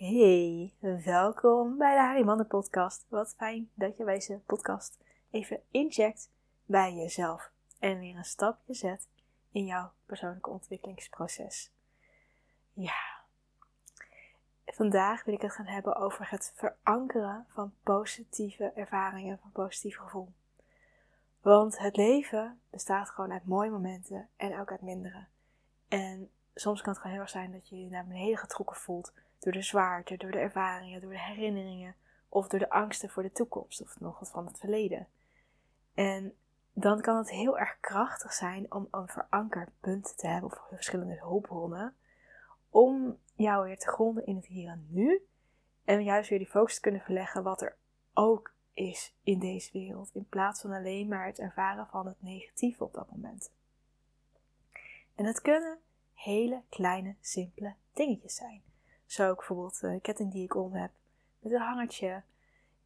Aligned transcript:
Hey, 0.00 0.72
welkom 1.04 1.78
bij 1.78 1.94
de 1.94 2.00
Harry 2.00 2.44
podcast. 2.44 3.06
Wat 3.08 3.34
fijn 3.36 3.70
dat 3.74 3.96
je 3.96 4.04
deze 4.04 4.40
podcast 4.46 4.98
even 5.30 5.60
incheckt 5.70 6.30
bij 6.64 6.94
jezelf 6.94 7.50
en 7.78 7.98
weer 7.98 8.16
een 8.16 8.24
stapje 8.24 8.74
zet 8.74 9.08
in 9.52 9.64
jouw 9.64 9.92
persoonlijke 10.06 10.50
ontwikkelingsproces. 10.50 11.72
Ja, 12.72 13.22
vandaag 14.66 15.24
wil 15.24 15.34
ik 15.34 15.42
het 15.42 15.52
gaan 15.52 15.66
hebben 15.66 15.96
over 15.96 16.30
het 16.30 16.52
verankeren 16.56 17.46
van 17.48 17.72
positieve 17.82 18.72
ervaringen, 18.74 19.38
van 19.38 19.52
positief 19.52 19.96
gevoel. 19.96 20.32
Want 21.40 21.78
het 21.78 21.96
leven 21.96 22.60
bestaat 22.70 23.10
gewoon 23.10 23.32
uit 23.32 23.46
mooie 23.46 23.70
momenten 23.70 24.28
en 24.36 24.60
ook 24.60 24.70
uit 24.70 24.82
mindere. 24.82 25.26
En 25.88 26.30
soms 26.54 26.80
kan 26.80 26.92
het 26.92 27.00
gewoon 27.00 27.16
heel 27.16 27.24
erg 27.24 27.32
zijn 27.32 27.52
dat 27.52 27.68
je 27.68 27.84
je 27.84 27.90
naar 27.90 28.06
beneden 28.06 28.38
getrokken 28.38 28.76
voelt 28.76 29.12
door 29.40 29.52
de 29.52 29.62
zwaarte, 29.62 30.16
door 30.16 30.30
de 30.30 30.38
ervaringen, 30.38 31.00
door 31.00 31.10
de 31.10 31.20
herinneringen 31.20 31.94
of 32.28 32.48
door 32.48 32.58
de 32.58 32.70
angsten 32.70 33.10
voor 33.10 33.22
de 33.22 33.32
toekomst 33.32 33.82
of 33.82 34.00
nog 34.00 34.18
wat 34.18 34.30
van 34.30 34.46
het 34.46 34.58
verleden. 34.58 35.08
En 35.94 36.34
dan 36.72 37.00
kan 37.00 37.16
het 37.16 37.30
heel 37.30 37.58
erg 37.58 37.80
krachtig 37.80 38.32
zijn 38.32 38.72
om 38.72 38.88
een 38.90 39.08
verankerpunt 39.08 40.16
te 40.16 40.26
hebben 40.26 40.50
of 40.50 40.64
verschillende 40.68 41.18
hulpbronnen 41.18 41.94
om 42.70 43.18
jou 43.34 43.64
weer 43.64 43.78
te 43.78 43.88
gronden 43.88 44.26
in 44.26 44.36
het 44.36 44.46
hier 44.46 44.70
en 44.70 44.86
nu 44.88 45.26
en 45.84 46.04
juist 46.04 46.28
weer 46.28 46.38
die 46.38 46.48
focus 46.48 46.74
te 46.74 46.80
kunnen 46.80 47.00
verleggen 47.00 47.42
wat 47.42 47.62
er 47.62 47.76
ook 48.14 48.54
is 48.72 49.14
in 49.22 49.38
deze 49.38 49.72
wereld 49.72 50.10
in 50.14 50.28
plaats 50.28 50.60
van 50.60 50.72
alleen 50.72 51.08
maar 51.08 51.26
het 51.26 51.38
ervaren 51.38 51.86
van 51.86 52.06
het 52.06 52.22
negatieve 52.22 52.84
op 52.84 52.94
dat 52.94 53.10
moment. 53.10 53.52
En 55.14 55.24
het 55.24 55.40
kunnen 55.40 55.78
hele 56.12 56.62
kleine, 56.68 57.14
simpele 57.20 57.74
dingetjes 57.92 58.34
zijn. 58.34 58.62
Zo 59.10 59.28
ook 59.28 59.36
bijvoorbeeld 59.36 59.80
de 59.80 59.98
ketting 60.02 60.32
die 60.32 60.44
ik 60.44 60.54
om 60.54 60.72
heb 60.72 60.90
met 61.38 61.52
een 61.52 61.60
hangertje. 61.60 62.22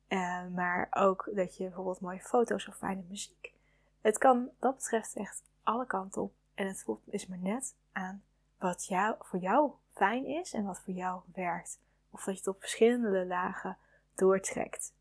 Uh, 0.08 0.46
maar 0.46 0.88
ook 0.90 1.30
dat 1.34 1.56
je 1.56 1.64
bijvoorbeeld 1.64 2.00
mooie 2.00 2.20
foto's 2.20 2.68
of 2.68 2.76
fijne 2.76 3.02
muziek. 3.08 3.52
Het 4.00 4.18
kan 4.18 4.50
dat 4.58 4.74
betreft 4.74 5.14
echt 5.16 5.42
alle 5.62 5.86
kanten 5.86 6.22
op. 6.22 6.32
En 6.54 6.66
het 6.66 6.82
voelt 6.82 7.00
is 7.06 7.26
maar 7.26 7.38
net 7.38 7.74
aan 7.92 8.22
wat 8.58 8.86
jou, 8.86 9.16
voor 9.20 9.38
jou 9.38 9.70
fijn 9.92 10.26
is 10.26 10.52
en 10.52 10.64
wat 10.64 10.80
voor 10.80 10.94
jou 10.94 11.20
werkt. 11.34 11.78
Of 12.10 12.24
dat 12.24 12.34
je 12.34 12.40
het 12.40 12.48
op 12.48 12.60
verschillende 12.60 13.26
lagen 13.26 13.76
doortrekt. 14.14 14.92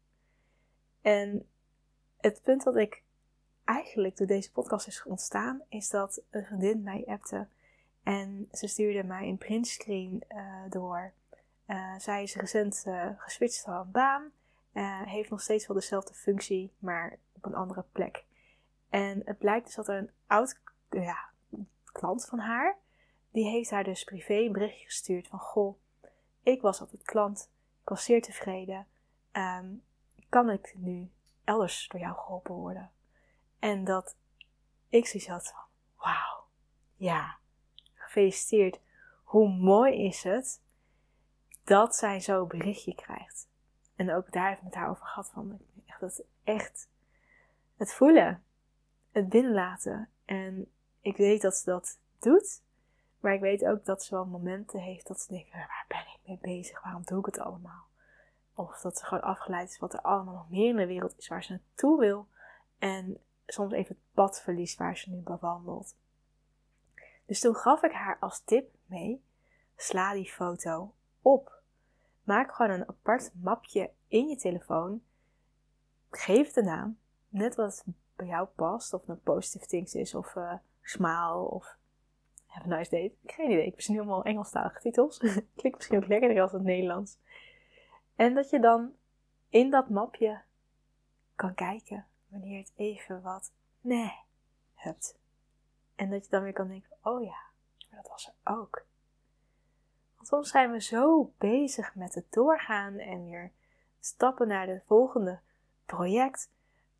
En 1.01 1.47
het 2.17 2.41
punt 2.41 2.63
wat 2.63 2.75
ik 2.75 3.03
eigenlijk 3.63 4.17
door 4.17 4.27
deze 4.27 4.51
podcast 4.51 4.87
is 4.87 5.03
ontstaan, 5.03 5.61
is 5.69 5.89
dat 5.89 6.21
een 6.29 6.45
vriendin 6.45 6.83
mij 6.83 7.03
appte 7.07 7.47
en 8.03 8.47
ze 8.51 8.67
stuurde 8.67 9.03
mij 9.03 9.27
een 9.27 9.37
printscreen 9.37 10.23
uh, 10.29 10.63
door. 10.69 11.13
Uh, 11.67 11.99
zij 11.99 12.23
is 12.23 12.35
recent 12.35 12.83
uh, 12.87 13.09
geswitcht 13.17 13.61
van 13.61 13.91
baan. 13.91 14.31
heeft 15.05 15.29
nog 15.29 15.41
steeds 15.41 15.67
wel 15.67 15.75
dezelfde 15.75 16.13
functie, 16.13 16.73
maar 16.79 17.17
op 17.33 17.45
een 17.45 17.55
andere 17.55 17.85
plek. 17.91 18.25
En 18.89 19.21
het 19.25 19.37
blijkt 19.37 19.65
dus 19.65 19.75
dat 19.75 19.87
er 19.87 19.97
een 19.97 20.11
oud 20.27 20.59
ja, 20.89 21.29
klant 21.91 22.25
van 22.25 22.39
haar, 22.39 22.77
die 23.31 23.49
heeft 23.49 23.69
haar 23.69 23.83
dus 23.83 24.03
privé 24.03 24.33
een 24.33 24.51
berichtje 24.51 24.85
gestuurd 24.85 25.27
van 25.27 25.39
goh, 25.39 25.77
ik 26.43 26.61
was 26.61 26.81
altijd 26.81 27.03
klant, 27.03 27.51
ik 27.81 27.89
was 27.89 28.03
zeer 28.03 28.21
tevreden. 28.21 28.87
Um, 29.31 29.83
kan 30.29 30.49
ik 30.49 30.73
nu 30.77 31.11
elders 31.43 31.87
door 31.87 31.99
jou 31.99 32.15
geholpen 32.15 32.53
worden? 32.53 32.91
En 33.59 33.83
dat 33.83 34.15
ik 34.89 35.07
zoiets 35.07 35.29
had 35.29 35.47
van, 35.47 35.63
wauw, 35.95 36.45
ja, 36.95 37.37
gefeliciteerd. 37.93 38.79
Hoe 39.23 39.49
mooi 39.49 40.05
is 40.05 40.23
het 40.23 40.61
dat 41.63 41.95
zij 41.95 42.21
zo'n 42.21 42.47
berichtje 42.47 42.95
krijgt. 42.95 43.47
En 43.95 44.13
ook 44.13 44.31
daar 44.31 44.49
heb 44.49 44.57
ik 44.57 44.63
met 44.63 44.75
haar 44.75 44.89
over 44.89 45.05
gehad 45.05 45.29
van 45.29 45.59
echt, 45.85 45.99
dat 45.99 46.23
echt 46.43 46.89
het 47.77 47.93
voelen, 47.93 48.43
het 49.11 49.29
binnenlaten. 49.29 50.09
En 50.25 50.71
ik 51.01 51.17
weet 51.17 51.41
dat 51.41 51.55
ze 51.55 51.65
dat 51.65 51.99
doet, 52.19 52.61
maar 53.19 53.33
ik 53.33 53.41
weet 53.41 53.65
ook 53.65 53.85
dat 53.85 54.03
ze 54.03 54.15
wel 54.15 54.25
momenten 54.25 54.79
heeft 54.79 55.07
dat 55.07 55.21
ze 55.21 55.33
denkt, 55.33 55.51
waar 55.51 55.85
ben 55.87 55.99
ik 55.99 56.19
mee 56.25 56.57
bezig? 56.57 56.83
Waarom 56.83 57.03
doe 57.05 57.19
ik 57.19 57.25
het 57.25 57.39
allemaal? 57.39 57.87
Of 58.53 58.81
dat 58.81 58.97
ze 58.97 59.05
gewoon 59.05 59.23
afgeleid 59.23 59.69
is 59.69 59.79
wat 59.79 59.93
er 59.93 60.01
allemaal 60.01 60.33
nog 60.33 60.49
meer 60.49 60.69
in 60.69 60.75
de 60.75 60.85
wereld 60.85 61.17
is 61.17 61.27
waar 61.27 61.43
ze 61.43 61.51
naartoe 61.51 61.99
wil. 61.99 62.27
En 62.77 63.17
soms 63.45 63.73
even 63.73 63.95
het 63.95 64.13
pad 64.13 64.41
verliest 64.41 64.77
waar 64.77 64.97
ze 64.97 65.09
nu 65.09 65.21
bewandelt. 65.21 65.95
Dus 67.25 67.39
toen 67.39 67.55
gaf 67.55 67.83
ik 67.83 67.91
haar 67.91 68.17
als 68.19 68.39
tip 68.39 68.75
mee: 68.85 69.23
sla 69.75 70.13
die 70.13 70.31
foto 70.31 70.93
op. 71.21 71.52
Maak 72.23 72.53
gewoon 72.53 72.71
een 72.71 72.87
apart 72.87 73.31
mapje 73.41 73.91
in 74.07 74.27
je 74.27 74.35
telefoon. 74.35 75.03
Geef 76.09 76.51
de 76.51 76.63
naam, 76.63 76.97
net 77.27 77.55
wat 77.55 77.85
bij 78.15 78.27
jou 78.27 78.47
past. 78.47 78.93
Of 78.93 79.01
het 79.01 79.09
een 79.09 79.21
positive 79.21 79.65
things 79.65 79.93
is, 79.93 80.15
of 80.15 80.35
uh, 80.35 80.53
smile, 80.81 81.49
of 81.49 81.77
have 82.45 82.71
a 82.71 82.75
nice 82.77 82.89
day. 82.89 83.15
Geen 83.25 83.51
idee, 83.51 83.65
ik 83.65 83.87
nu 83.87 83.95
helemaal 83.95 84.23
Engelstalige 84.23 84.79
titels. 84.79 85.17
Klinkt 85.55 85.77
misschien 85.77 85.97
ook 85.97 86.07
lekkerder 86.07 86.41
als 86.41 86.51
het 86.51 86.63
Nederlands. 86.63 87.17
En 88.15 88.33
dat 88.33 88.49
je 88.49 88.59
dan 88.59 88.93
in 89.49 89.69
dat 89.69 89.89
mapje 89.89 90.41
kan 91.35 91.53
kijken 91.53 92.07
wanneer 92.27 92.59
het 92.59 92.71
even 92.75 93.21
wat 93.21 93.51
nee 93.81 94.13
hebt. 94.73 95.17
En 95.95 96.09
dat 96.09 96.23
je 96.23 96.29
dan 96.29 96.43
weer 96.43 96.53
kan 96.53 96.67
denken, 96.67 96.97
oh 97.01 97.23
ja, 97.23 97.37
maar 97.89 98.01
dat 98.01 98.11
was 98.11 98.27
er 98.27 98.53
ook. 98.53 98.85
Soms 100.23 100.49
zijn 100.49 100.71
we 100.71 100.81
zo 100.81 101.31
bezig 101.37 101.95
met 101.95 102.15
het 102.15 102.31
doorgaan 102.31 102.97
en 102.97 103.25
weer 103.25 103.51
stappen 103.99 104.47
naar 104.47 104.67
het 104.67 104.83
volgende 104.85 105.39
project, 105.85 106.51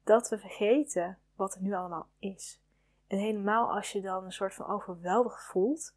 dat 0.03 0.29
we 0.29 0.37
vergeten 0.37 1.19
wat 1.35 1.55
er 1.55 1.61
nu 1.61 1.73
allemaal 1.73 2.07
is. 2.19 2.61
En 3.07 3.17
helemaal 3.17 3.73
als 3.75 3.91
je 3.91 4.01
dan 4.01 4.25
een 4.25 4.31
soort 4.31 4.53
van 4.53 4.65
overweldigd 4.65 5.43
voelt, 5.43 5.95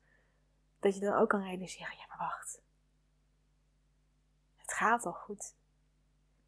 dat 0.80 0.94
je 0.94 1.00
dan 1.00 1.14
ook 1.14 1.28
kan 1.28 1.42
realiseren, 1.42 1.96
ja 1.96 2.06
maar 2.08 2.18
wacht. 2.18 2.62
Het 4.56 4.72
gaat 4.72 5.06
al 5.06 5.12
goed. 5.12 5.54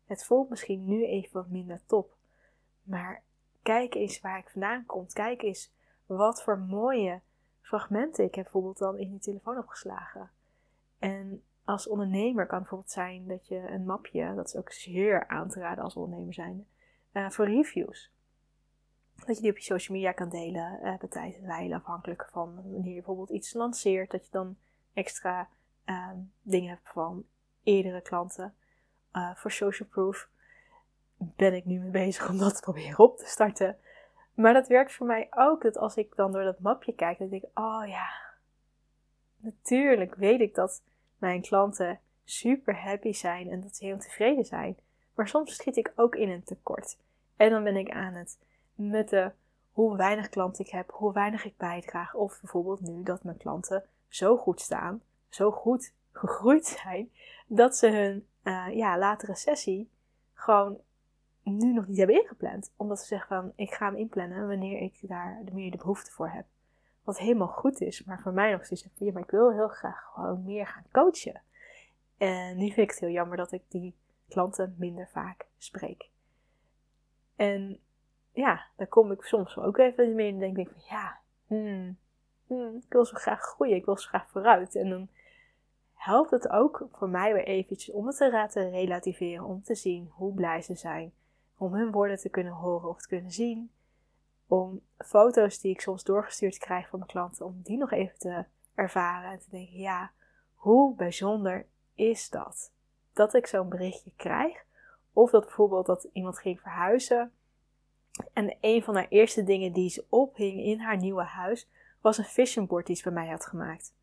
Het 0.07 0.25
voelt 0.25 0.49
misschien 0.49 0.85
nu 0.85 1.07
even 1.07 1.33
wat 1.33 1.49
minder 1.49 1.81
top. 1.87 2.17
Maar 2.83 3.23
kijk 3.63 3.95
eens 3.95 4.21
waar 4.21 4.39
ik 4.39 4.51
vandaan 4.51 4.87
kom. 4.87 5.07
Kijk 5.13 5.43
eens 5.43 5.73
wat 6.07 6.43
voor 6.43 6.59
mooie 6.59 7.21
fragmenten 7.61 8.25
ik 8.25 8.35
heb 8.35 8.45
bijvoorbeeld 8.45 8.79
dan 8.79 8.99
in 8.99 9.11
die 9.11 9.21
telefoon 9.21 9.59
opgeslagen. 9.59 10.31
En 10.99 11.43
als 11.65 11.89
ondernemer 11.89 12.47
kan 12.47 12.59
het 12.59 12.69
bijvoorbeeld 12.69 12.91
zijn 12.91 13.27
dat 13.27 13.47
je 13.47 13.57
een 13.57 13.85
mapje, 13.85 14.35
dat 14.35 14.47
is 14.47 14.57
ook 14.57 14.73
zeer 14.73 15.29
aan 15.29 15.49
te 15.49 15.61
raden 15.61 15.85
als 15.85 15.97
ondernemer 15.97 16.35
zijn, 16.35 16.67
uh, 17.13 17.31
voor 17.31 17.45
reviews. 17.45 18.13
Dat 19.27 19.37
je 19.37 19.43
die 19.43 19.51
op 19.51 19.57
je 19.57 19.65
social 19.65 19.97
media 19.97 20.13
kan 20.13 20.29
delen, 20.29 20.79
uh, 20.83 20.99
bij 20.99 21.09
tijd 21.09 21.37
en 21.37 21.47
wijle, 21.47 21.75
afhankelijk 21.75 22.29
van 22.31 22.55
wanneer 22.55 22.89
je 22.89 22.95
bijvoorbeeld 22.95 23.31
iets 23.31 23.53
lanceert, 23.53 24.11
dat 24.11 24.25
je 24.25 24.31
dan 24.31 24.57
extra 24.93 25.49
uh, 25.87 26.11
dingen 26.43 26.69
hebt 26.69 26.89
van 26.89 27.25
eerdere 27.63 28.01
klanten. 28.01 28.55
Uh, 29.13 29.35
voor 29.35 29.51
social 29.51 29.89
proof 29.89 30.29
ben 31.17 31.55
ik 31.55 31.65
nu 31.65 31.79
mee 31.79 31.91
bezig 31.91 32.29
om 32.29 32.39
dat 32.39 32.55
te 32.55 32.61
proberen 32.61 32.99
op 32.99 33.19
te 33.19 33.27
starten. 33.27 33.79
Maar 34.35 34.53
dat 34.53 34.67
werkt 34.67 34.93
voor 34.93 35.07
mij 35.07 35.27
ook, 35.31 35.63
dat 35.63 35.77
als 35.77 35.97
ik 35.97 36.17
dan 36.17 36.33
door 36.33 36.45
dat 36.45 36.61
mapje 36.61 36.95
kijk, 36.95 37.19
dan 37.19 37.29
denk 37.29 37.43
ik, 37.43 37.59
oh 37.59 37.83
ja, 37.87 38.28
natuurlijk 39.41 40.15
weet 40.15 40.41
ik 40.41 40.55
dat 40.55 40.83
mijn 41.19 41.43
klanten 41.43 42.01
super 42.25 42.77
happy 42.77 43.13
zijn 43.13 43.51
en 43.51 43.61
dat 43.61 43.77
ze 43.77 43.85
heel 43.85 43.99
tevreden 43.99 44.45
zijn. 44.45 44.77
Maar 45.15 45.29
soms 45.29 45.55
schiet 45.55 45.77
ik 45.77 45.93
ook 45.97 46.15
in 46.15 46.31
een 46.31 46.45
tekort. 46.45 46.99
En 47.37 47.51
dan 47.51 47.65
ben 47.65 47.77
ik 47.77 47.91
aan 47.91 48.15
het 48.15 48.39
mutten 48.75 49.35
hoe 49.73 49.97
weinig 49.97 50.29
klanten 50.29 50.65
ik 50.65 50.71
heb, 50.71 50.91
hoe 50.91 51.13
weinig 51.13 51.45
ik 51.45 51.57
bijdraag. 51.57 52.15
Of 52.15 52.41
bijvoorbeeld 52.41 52.81
nu 52.81 53.03
dat 53.03 53.25
mijn 53.25 53.37
klanten 53.37 53.85
zo 54.09 54.37
goed 54.37 54.61
staan, 54.61 55.03
zo 55.29 55.51
goed 55.51 55.93
gegroeid 56.13 56.67
zijn, 56.83 57.11
dat 57.47 57.77
ze 57.77 57.89
hun 57.89 58.27
uh, 58.43 58.77
ja, 58.77 58.99
latere 58.99 59.37
sessie 59.37 59.91
gewoon 60.33 60.81
nu 61.43 61.73
nog 61.73 61.87
niet 61.87 61.97
hebben 61.97 62.23
ingepland. 62.23 62.73
Omdat 62.77 63.01
ze 63.01 63.07
zeggen 63.07 63.29
van, 63.29 63.53
ik 63.57 63.71
ga 63.71 63.87
hem 63.87 63.97
inplannen 63.97 64.49
wanneer 64.49 64.81
ik 64.81 64.99
daar 65.01 65.43
meer 65.53 65.71
de 65.71 65.77
behoefte 65.77 66.11
voor 66.11 66.29
heb. 66.29 66.47
Wat 67.09 67.19
helemaal 67.19 67.49
goed 67.49 67.81
is, 67.81 68.05
maar 68.05 68.21
voor 68.21 68.33
mij 68.33 68.53
nog 68.53 68.65
steeds, 68.65 68.89
ja, 68.95 69.13
maar 69.13 69.23
ik 69.23 69.31
wil 69.31 69.53
heel 69.53 69.69
graag 69.69 70.11
gewoon 70.15 70.45
meer 70.45 70.67
gaan 70.67 70.85
coachen. 70.93 71.43
En 72.17 72.57
nu 72.57 72.65
vind 72.65 72.77
ik 72.77 72.91
het 72.91 72.99
heel 72.99 73.11
jammer 73.11 73.37
dat 73.37 73.53
ik 73.53 73.63
die 73.69 73.95
klanten 74.29 74.75
minder 74.79 75.09
vaak 75.09 75.47
spreek. 75.59 76.11
En 77.37 77.81
ja, 78.33 78.67
dan 78.77 78.89
kom 78.89 79.13
ik 79.13 79.23
soms 79.23 79.59
ook 79.59 79.79
even 79.79 80.15
mee 80.15 80.33
en 80.33 80.39
denk 80.39 80.57
ik 80.57 80.69
van, 80.69 80.83
ja, 80.89 81.19
hmm, 81.47 81.99
hmm, 82.47 82.77
ik 82.77 82.93
wil 82.93 83.05
zo 83.05 83.17
graag 83.17 83.41
groeien, 83.41 83.77
ik 83.77 83.85
wil 83.85 83.97
zo 83.97 84.09
graag 84.09 84.31
vooruit. 84.31 84.75
En 84.75 84.91
dan 84.91 85.09
helpt 85.95 86.31
het 86.31 86.49
ook 86.49 86.89
voor 86.93 87.09
mij 87.09 87.33
weer 87.33 87.47
eventjes 87.47 87.95
om 87.95 88.07
het 88.07 88.17
te 88.17 88.31
laten 88.31 88.71
relativeren, 88.71 89.45
om 89.45 89.63
te 89.63 89.75
zien 89.75 90.11
hoe 90.13 90.35
blij 90.35 90.63
ze 90.63 90.75
zijn 90.75 91.13
om 91.57 91.75
hun 91.75 91.91
woorden 91.91 92.19
te 92.19 92.29
kunnen 92.29 92.53
horen 92.53 92.89
of 92.89 93.01
te 93.01 93.09
kunnen 93.09 93.31
zien. 93.31 93.71
Om 94.49 94.81
foto's 94.99 95.61
die 95.61 95.73
ik 95.73 95.81
soms 95.81 96.05
doorgestuurd 96.05 96.59
krijg 96.59 96.89
van 96.89 96.99
mijn 96.99 97.11
klanten, 97.11 97.47
om 97.47 97.61
die 97.63 97.77
nog 97.77 97.93
even 97.93 98.19
te 98.19 98.45
ervaren 98.75 99.31
en 99.31 99.39
te 99.39 99.51
denken, 99.51 99.79
ja, 99.79 100.11
hoe 100.55 100.95
bijzonder 100.95 101.67
is 101.95 102.31
dat? 102.31 102.73
Dat 103.13 103.35
ik 103.35 103.47
zo'n 103.47 103.69
berichtje 103.69 104.13
krijg. 104.17 104.65
Of 105.13 105.31
dat 105.31 105.45
bijvoorbeeld 105.45 105.87
dat 105.87 106.09
iemand 106.13 106.39
ging 106.39 106.61
verhuizen. 106.61 107.33
En 108.33 108.57
een 108.61 108.83
van 108.83 108.95
haar 108.95 109.09
eerste 109.09 109.45
dingen 109.45 109.73
die 109.73 109.91
ze 109.91 110.07
ophing 110.09 110.61
in 110.61 110.81
haar 110.81 110.97
nieuwe 110.97 111.23
huis 111.23 111.69
was 112.01 112.19
een 112.19 112.25
vision 112.25 112.67
board 112.67 112.87
die 112.87 112.97
ze 112.97 113.03
bij 113.03 113.13
mij 113.13 113.29
had 113.29 113.47
gemaakt. 113.47 113.95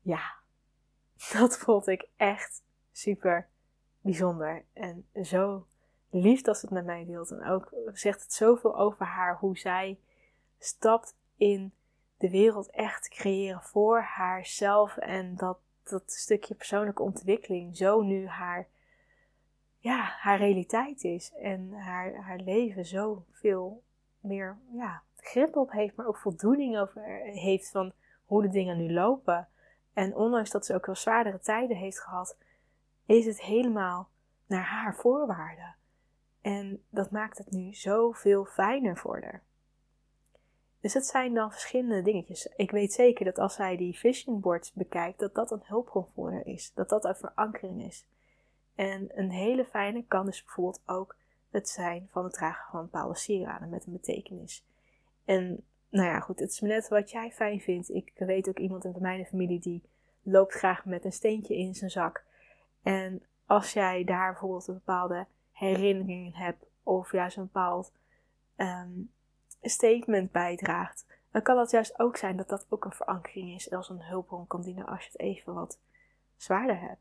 Ja, 0.00 0.32
dat 1.32 1.58
vond 1.58 1.86
ik 1.86 2.08
echt 2.16 2.62
super 2.92 3.48
bijzonder. 4.00 4.64
En 4.72 5.06
zo 5.22 5.66
lief 6.10 6.40
dat 6.40 6.58
ze 6.58 6.64
het 6.64 6.74
met 6.74 6.84
mij 6.84 7.04
deelt. 7.04 7.30
En 7.30 7.44
ook 7.44 7.74
zegt 7.92 8.22
het 8.22 8.32
zoveel 8.32 8.76
over 8.76 9.06
haar, 9.06 9.36
hoe 9.38 9.58
zij 9.58 9.98
stapt 10.58 11.16
in 11.36 11.72
de 12.16 12.30
wereld 12.30 12.70
echt 12.70 13.02
te 13.02 13.10
creëren 13.10 13.62
voor 13.62 14.00
haarzelf. 14.00 14.96
En 14.96 15.36
dat 15.36 15.58
dat 15.90 16.12
stukje 16.12 16.54
persoonlijke 16.54 17.02
ontwikkeling 17.02 17.76
zo 17.76 18.00
nu 18.00 18.26
haar, 18.26 18.68
ja, 19.78 20.00
haar 20.18 20.38
realiteit 20.38 21.04
is. 21.04 21.32
En 21.34 21.72
haar, 21.72 22.14
haar 22.14 22.38
leven 22.38 22.84
zo 22.84 23.24
veel 23.30 23.82
meer 24.20 24.58
ja, 24.72 25.02
grip 25.16 25.56
op 25.56 25.72
heeft, 25.72 25.96
maar 25.96 26.06
ook 26.06 26.18
voldoening 26.18 26.78
over 26.78 27.02
heeft 27.22 27.70
van 27.70 27.92
hoe 28.24 28.42
de 28.42 28.48
dingen 28.48 28.76
nu 28.76 28.92
lopen. 28.92 29.48
En 29.92 30.14
ondanks 30.14 30.50
dat 30.50 30.66
ze 30.66 30.74
ook 30.74 30.86
wel 30.86 30.94
zwaardere 30.94 31.40
tijden 31.40 31.76
heeft 31.76 32.00
gehad, 32.00 32.36
is 33.06 33.26
het 33.26 33.40
helemaal 33.40 34.08
naar 34.46 34.64
haar 34.64 34.94
voorwaarden. 34.94 35.76
En 36.40 36.82
dat 36.90 37.10
maakt 37.10 37.38
het 37.38 37.50
nu 37.50 37.74
zoveel 37.74 38.44
fijner 38.44 38.96
voor 38.96 39.20
haar. 39.22 39.42
Dus 40.80 40.94
het 40.94 41.06
zijn 41.06 41.34
dan 41.34 41.50
verschillende 41.50 42.02
dingetjes. 42.02 42.46
Ik 42.56 42.70
weet 42.70 42.92
zeker 42.92 43.24
dat 43.24 43.38
als 43.38 43.54
zij 43.54 43.76
die 43.76 43.98
vision 43.98 44.40
boards 44.40 44.72
bekijkt, 44.72 45.18
dat 45.18 45.34
dat 45.34 45.50
een 45.50 45.62
hulpbron 45.64 46.06
voor 46.14 46.32
haar 46.32 46.46
is. 46.46 46.72
Dat 46.74 46.88
dat 46.88 47.04
een 47.04 47.16
verankering 47.16 47.82
is. 47.82 48.06
En 48.74 49.08
een 49.18 49.30
hele 49.30 49.64
fijne 49.64 50.04
kan 50.04 50.26
dus 50.26 50.44
bijvoorbeeld 50.44 50.82
ook 50.86 51.16
het 51.50 51.68
zijn 51.68 52.08
van 52.10 52.24
het 52.24 52.32
dragen 52.32 52.70
van 52.70 52.82
bepaalde 52.82 53.16
sieraden 53.16 53.68
met 53.68 53.86
een 53.86 53.92
betekenis. 53.92 54.64
En 55.24 55.64
nou 55.88 56.06
ja, 56.06 56.20
goed, 56.20 56.38
het 56.38 56.50
is 56.50 56.60
net 56.60 56.88
wat 56.88 57.10
jij 57.10 57.32
fijn 57.32 57.60
vindt. 57.60 57.88
Ik 57.90 58.12
weet 58.16 58.48
ook 58.48 58.58
iemand 58.58 58.84
in 58.84 58.94
mijn 58.98 59.26
familie 59.26 59.60
die 59.60 59.82
loopt 60.22 60.54
graag 60.54 60.84
met 60.84 61.04
een 61.04 61.12
steentje 61.12 61.56
in 61.56 61.74
zijn 61.74 61.90
zak. 61.90 62.24
En 62.82 63.22
als 63.46 63.72
jij 63.72 64.04
daar 64.04 64.30
bijvoorbeeld 64.30 64.68
een 64.68 64.74
bepaalde 64.74 65.26
herinnering 65.58 66.36
hebt, 66.36 66.64
of 66.82 67.12
juist 67.12 67.36
een 67.36 67.42
bepaald 67.42 67.92
um, 68.56 69.12
statement 69.62 70.32
bijdraagt, 70.32 71.06
dan 71.30 71.42
kan 71.42 71.56
dat 71.56 71.70
juist 71.70 71.98
ook 71.98 72.16
zijn 72.16 72.36
dat 72.36 72.48
dat 72.48 72.66
ook 72.68 72.84
een 72.84 72.92
verankering 72.92 73.54
is 73.54 73.70
als 73.70 73.88
een 73.88 74.02
hulpbron 74.02 74.46
kan 74.46 74.62
dienen 74.62 74.86
als 74.86 75.04
je 75.04 75.10
het 75.12 75.20
even 75.20 75.54
wat 75.54 75.78
zwaarder 76.36 76.80
hebt. 76.80 77.00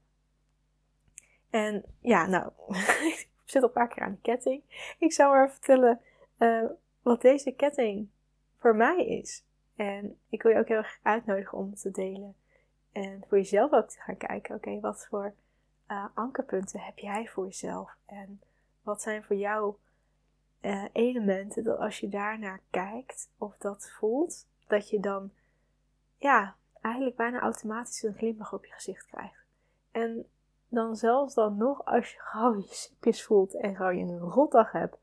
En 1.49 1.83
ja, 1.99 2.25
nou, 2.25 2.51
ik 3.13 3.29
zit 3.45 3.61
al 3.61 3.67
een 3.67 3.73
paar 3.73 3.87
keer 3.87 4.03
aan 4.03 4.11
de 4.11 4.21
ketting. 4.21 4.61
Ik 4.99 5.13
zou 5.13 5.31
maar 5.31 5.51
vertellen 5.51 6.01
uh, 6.37 6.65
wat 7.01 7.21
deze 7.21 7.51
ketting 7.51 8.09
voor 8.55 8.75
mij 8.75 9.05
is. 9.05 9.45
En 9.75 10.19
ik 10.29 10.41
wil 10.41 10.51
je 10.51 10.57
ook 10.57 10.67
heel 10.67 10.77
erg 10.77 10.99
uitnodigen 11.01 11.57
om 11.57 11.75
te 11.75 11.91
delen. 11.91 12.35
En 12.91 13.23
voor 13.27 13.37
jezelf 13.37 13.71
ook 13.71 13.89
te 13.89 13.99
gaan 13.99 14.17
kijken, 14.17 14.55
oké, 14.55 14.79
wat 14.79 15.07
voor 15.09 15.33
uh, 15.87 16.05
ankerpunten 16.13 16.79
heb 16.79 16.97
jij 16.97 17.27
voor 17.27 17.45
jezelf? 17.45 17.95
En 18.05 18.41
wat 18.87 19.01
zijn 19.01 19.23
voor 19.23 19.35
jou 19.35 19.75
uh, 20.61 20.85
elementen 20.91 21.63
dat 21.63 21.79
als 21.79 21.99
je 21.99 22.09
daarnaar 22.09 22.61
kijkt 22.69 23.29
of 23.37 23.57
dat 23.57 23.89
voelt, 23.89 24.47
dat 24.67 24.89
je 24.89 24.99
dan 24.99 25.31
ja, 26.17 26.55
eigenlijk 26.81 27.15
bijna 27.15 27.39
automatisch 27.39 28.03
een 28.03 28.13
glimlach 28.13 28.53
op 28.53 28.65
je 28.65 28.71
gezicht 28.71 29.05
krijgt. 29.05 29.45
En 29.91 30.25
dan 30.67 30.95
zelfs 30.95 31.33
dan 31.33 31.57
nog 31.57 31.85
als 31.85 32.11
je 32.11 32.19
gauw 32.31 32.55
je 32.55 32.67
sipjes 32.69 33.23
voelt 33.23 33.55
en 33.55 33.75
gauw 33.75 33.89
je 33.89 34.03
een 34.03 34.19
rotdag 34.19 34.71
hebt. 34.71 34.97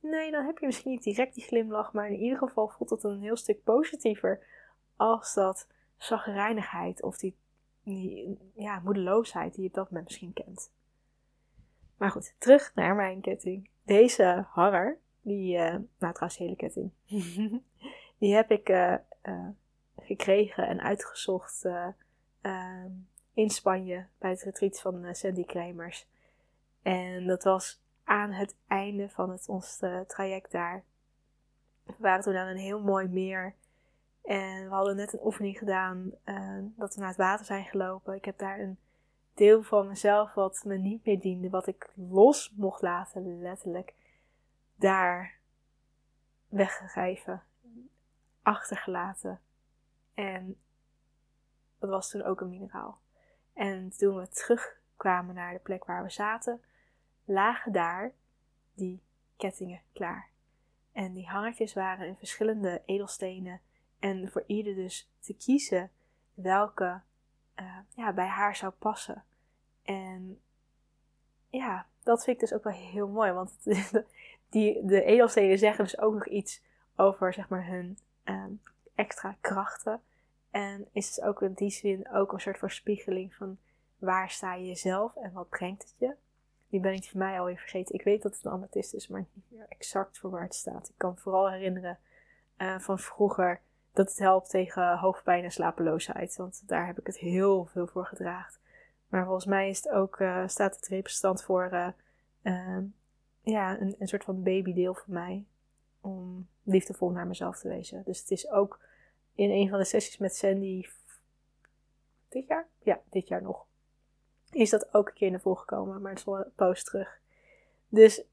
Nee, 0.00 0.30
dan 0.30 0.44
heb 0.44 0.58
je 0.58 0.66
misschien 0.66 0.90
niet 0.90 1.02
direct 1.02 1.34
die 1.34 1.44
glimlach, 1.44 1.92
maar 1.92 2.08
in 2.08 2.20
ieder 2.20 2.38
geval 2.38 2.68
voelt 2.68 2.90
het 2.90 3.04
een 3.04 3.20
heel 3.20 3.36
stuk 3.36 3.62
positiever 3.62 4.46
als 4.96 5.34
dat 5.34 5.66
zagrijnigheid 5.96 7.02
of 7.02 7.18
die, 7.18 7.36
die 7.82 8.38
ja, 8.54 8.80
moedeloosheid 8.84 9.54
die 9.54 9.62
je 9.62 9.68
op 9.68 9.74
dat 9.74 9.90
moment 9.90 10.06
misschien 10.06 10.32
kent. 10.32 10.72
Maar 12.00 12.10
goed, 12.10 12.34
terug 12.38 12.74
naar 12.74 12.94
mijn 12.94 13.20
ketting. 13.20 13.70
Deze 13.82 14.46
hanger, 14.48 14.98
die, 15.20 15.56
uh, 15.56 15.62
nou 15.98 16.12
trouwens 16.12 16.36
hele 16.36 16.56
ketting, 16.56 16.90
die 18.20 18.34
heb 18.34 18.50
ik 18.50 18.68
uh, 18.68 18.94
uh, 19.22 19.48
gekregen 19.96 20.66
en 20.66 20.80
uitgezocht 20.80 21.64
ehm, 22.40 22.90
in 23.34 23.50
Spanje 23.50 24.06
bij 24.18 24.30
het 24.30 24.42
retreat 24.42 24.80
van 24.80 25.14
Sandy 25.14 25.44
Kremers. 25.44 26.08
En 26.82 27.26
dat 27.26 27.44
was 27.44 27.82
aan 28.04 28.32
het 28.32 28.56
einde 28.66 29.08
van 29.08 29.30
het, 29.30 29.48
ons 29.48 29.82
traject 30.06 30.52
daar. 30.52 30.84
We 31.84 31.94
waren 31.98 32.22
toen 32.22 32.36
aan 32.36 32.48
een 32.48 32.56
heel 32.56 32.80
mooi 32.80 33.08
meer. 33.08 33.54
En 34.22 34.68
we 34.68 34.74
hadden 34.74 34.96
net 34.96 35.12
een 35.12 35.24
oefening 35.24 35.58
gedaan 35.58 36.12
dat 36.76 36.94
we 36.94 37.00
naar 37.00 37.08
het 37.08 37.16
water 37.16 37.46
zijn 37.46 37.64
gelopen. 37.64 38.14
Ik 38.14 38.24
heb 38.24 38.38
daar 38.38 38.60
een 38.60 38.78
deel 39.40 39.62
van 39.62 39.88
mezelf 39.88 40.34
wat 40.34 40.62
me 40.64 40.76
niet 40.76 41.04
meer 41.04 41.20
diende, 41.20 41.50
wat 41.50 41.66
ik 41.66 41.92
los 41.94 42.52
mocht 42.56 42.82
laten, 42.82 43.40
letterlijk, 43.40 43.94
daar 44.74 45.38
weggegeven, 46.48 47.42
achtergelaten. 48.42 49.40
En 50.14 50.56
dat 51.78 51.90
was 51.90 52.10
toen 52.10 52.22
ook 52.22 52.40
een 52.40 52.48
mineraal. 52.48 52.98
En 53.52 53.90
toen 53.96 54.16
we 54.16 54.28
terugkwamen 54.28 55.34
naar 55.34 55.52
de 55.52 55.58
plek 55.58 55.84
waar 55.84 56.02
we 56.02 56.10
zaten, 56.10 56.62
lagen 57.24 57.72
daar 57.72 58.12
die 58.74 59.02
kettingen 59.36 59.80
klaar. 59.92 60.28
En 60.92 61.12
die 61.12 61.28
hangertjes 61.28 61.74
waren 61.74 62.06
in 62.06 62.16
verschillende 62.16 62.82
edelstenen. 62.84 63.60
En 63.98 64.30
voor 64.30 64.44
ieder 64.46 64.74
dus 64.74 65.10
te 65.20 65.34
kiezen 65.34 65.90
welke 66.34 67.00
uh, 67.60 67.78
ja, 67.94 68.12
bij 68.12 68.28
haar 68.28 68.56
zou 68.56 68.72
passen. 68.72 69.24
En 69.90 70.40
ja, 71.48 71.86
dat 72.02 72.24
vind 72.24 72.36
ik 72.36 72.48
dus 72.48 72.58
ook 72.58 72.64
wel 72.64 72.72
heel 72.72 73.08
mooi. 73.08 73.32
Want 73.32 73.52
die, 74.50 74.84
de 74.86 75.02
edelstenen 75.04 75.58
zeggen 75.58 75.84
dus 75.84 75.98
ook 75.98 76.14
nog 76.14 76.26
iets 76.26 76.62
over 76.96 77.32
zeg 77.32 77.48
maar, 77.48 77.66
hun 77.66 77.98
um, 78.24 78.60
extra 78.94 79.36
krachten. 79.40 80.00
En 80.50 80.88
is 80.92 81.14
dus 81.14 81.24
ook 81.24 81.42
in 81.42 81.52
die 81.52 81.70
zin 81.70 82.10
ook 82.12 82.32
een 82.32 82.40
soort 82.40 82.58
voorspiegeling 82.58 83.34
van 83.34 83.58
waar 83.98 84.30
sta 84.30 84.54
je 84.54 84.74
zelf 84.74 85.16
en 85.16 85.32
wat 85.32 85.48
brengt 85.48 85.82
het 85.82 85.94
je. 85.98 86.14
Die 86.68 86.80
ben 86.80 86.92
ik 86.92 87.08
voor 87.10 87.18
mij 87.18 87.38
alweer 87.38 87.58
vergeten. 87.58 87.94
Ik 87.94 88.02
weet 88.02 88.22
dat 88.22 88.34
het 88.34 88.44
een 88.44 88.52
amethyst 88.52 88.94
is, 88.94 89.08
maar 89.08 89.24
niet 89.34 89.44
meer 89.48 89.66
exact 89.68 90.18
voor 90.18 90.30
waar 90.30 90.42
het 90.42 90.54
staat. 90.54 90.88
Ik 90.88 90.94
kan 90.96 91.18
vooral 91.18 91.50
herinneren 91.50 91.98
uh, 92.58 92.78
van 92.78 92.98
vroeger 92.98 93.60
dat 93.92 94.08
het 94.08 94.18
helpt 94.18 94.50
tegen 94.50 94.98
hoofdpijn 94.98 95.44
en 95.44 95.52
slapeloosheid. 95.52 96.36
Want 96.36 96.62
daar 96.68 96.86
heb 96.86 96.98
ik 96.98 97.06
het 97.06 97.18
heel 97.18 97.64
veel 97.64 97.86
voor 97.86 98.06
gedraagd. 98.06 98.60
Maar 99.10 99.24
volgens 99.24 99.46
mij 99.46 99.68
is 99.68 99.76
het 99.76 99.88
ook, 99.88 100.18
uh, 100.18 100.48
staat 100.48 100.76
het 100.76 100.86
representant 100.86 101.42
voor 101.42 101.68
uh, 101.72 101.88
uh, 102.42 102.78
ja, 103.42 103.80
een, 103.80 103.94
een 103.98 104.08
soort 104.08 104.24
van 104.24 104.42
babydeel 104.42 104.94
voor 104.94 105.12
mij. 105.12 105.44
Om 106.00 106.48
liefdevol 106.62 107.10
naar 107.10 107.26
mezelf 107.26 107.58
te 107.58 107.68
wezen. 107.68 108.02
Dus 108.04 108.20
het 108.20 108.30
is 108.30 108.50
ook 108.50 108.80
in 109.34 109.50
een 109.50 109.68
van 109.68 109.78
de 109.78 109.84
sessies 109.84 110.18
met 110.18 110.36
Sandy. 110.36 110.86
Dit 112.28 112.46
jaar? 112.46 112.68
Ja, 112.82 113.00
dit 113.10 113.28
jaar 113.28 113.42
nog. 113.42 113.66
Is 114.50 114.70
dat 114.70 114.94
ook 114.94 115.08
een 115.08 115.14
keer 115.14 115.30
naar 115.30 115.40
voren 115.40 115.60
gekomen, 115.60 116.00
maar 116.00 116.10
het 116.10 116.20
is 116.20 116.26
wel 116.26 116.38
een 116.38 116.52
post 116.54 116.86
terug. 116.86 117.20
Dus 117.88 118.24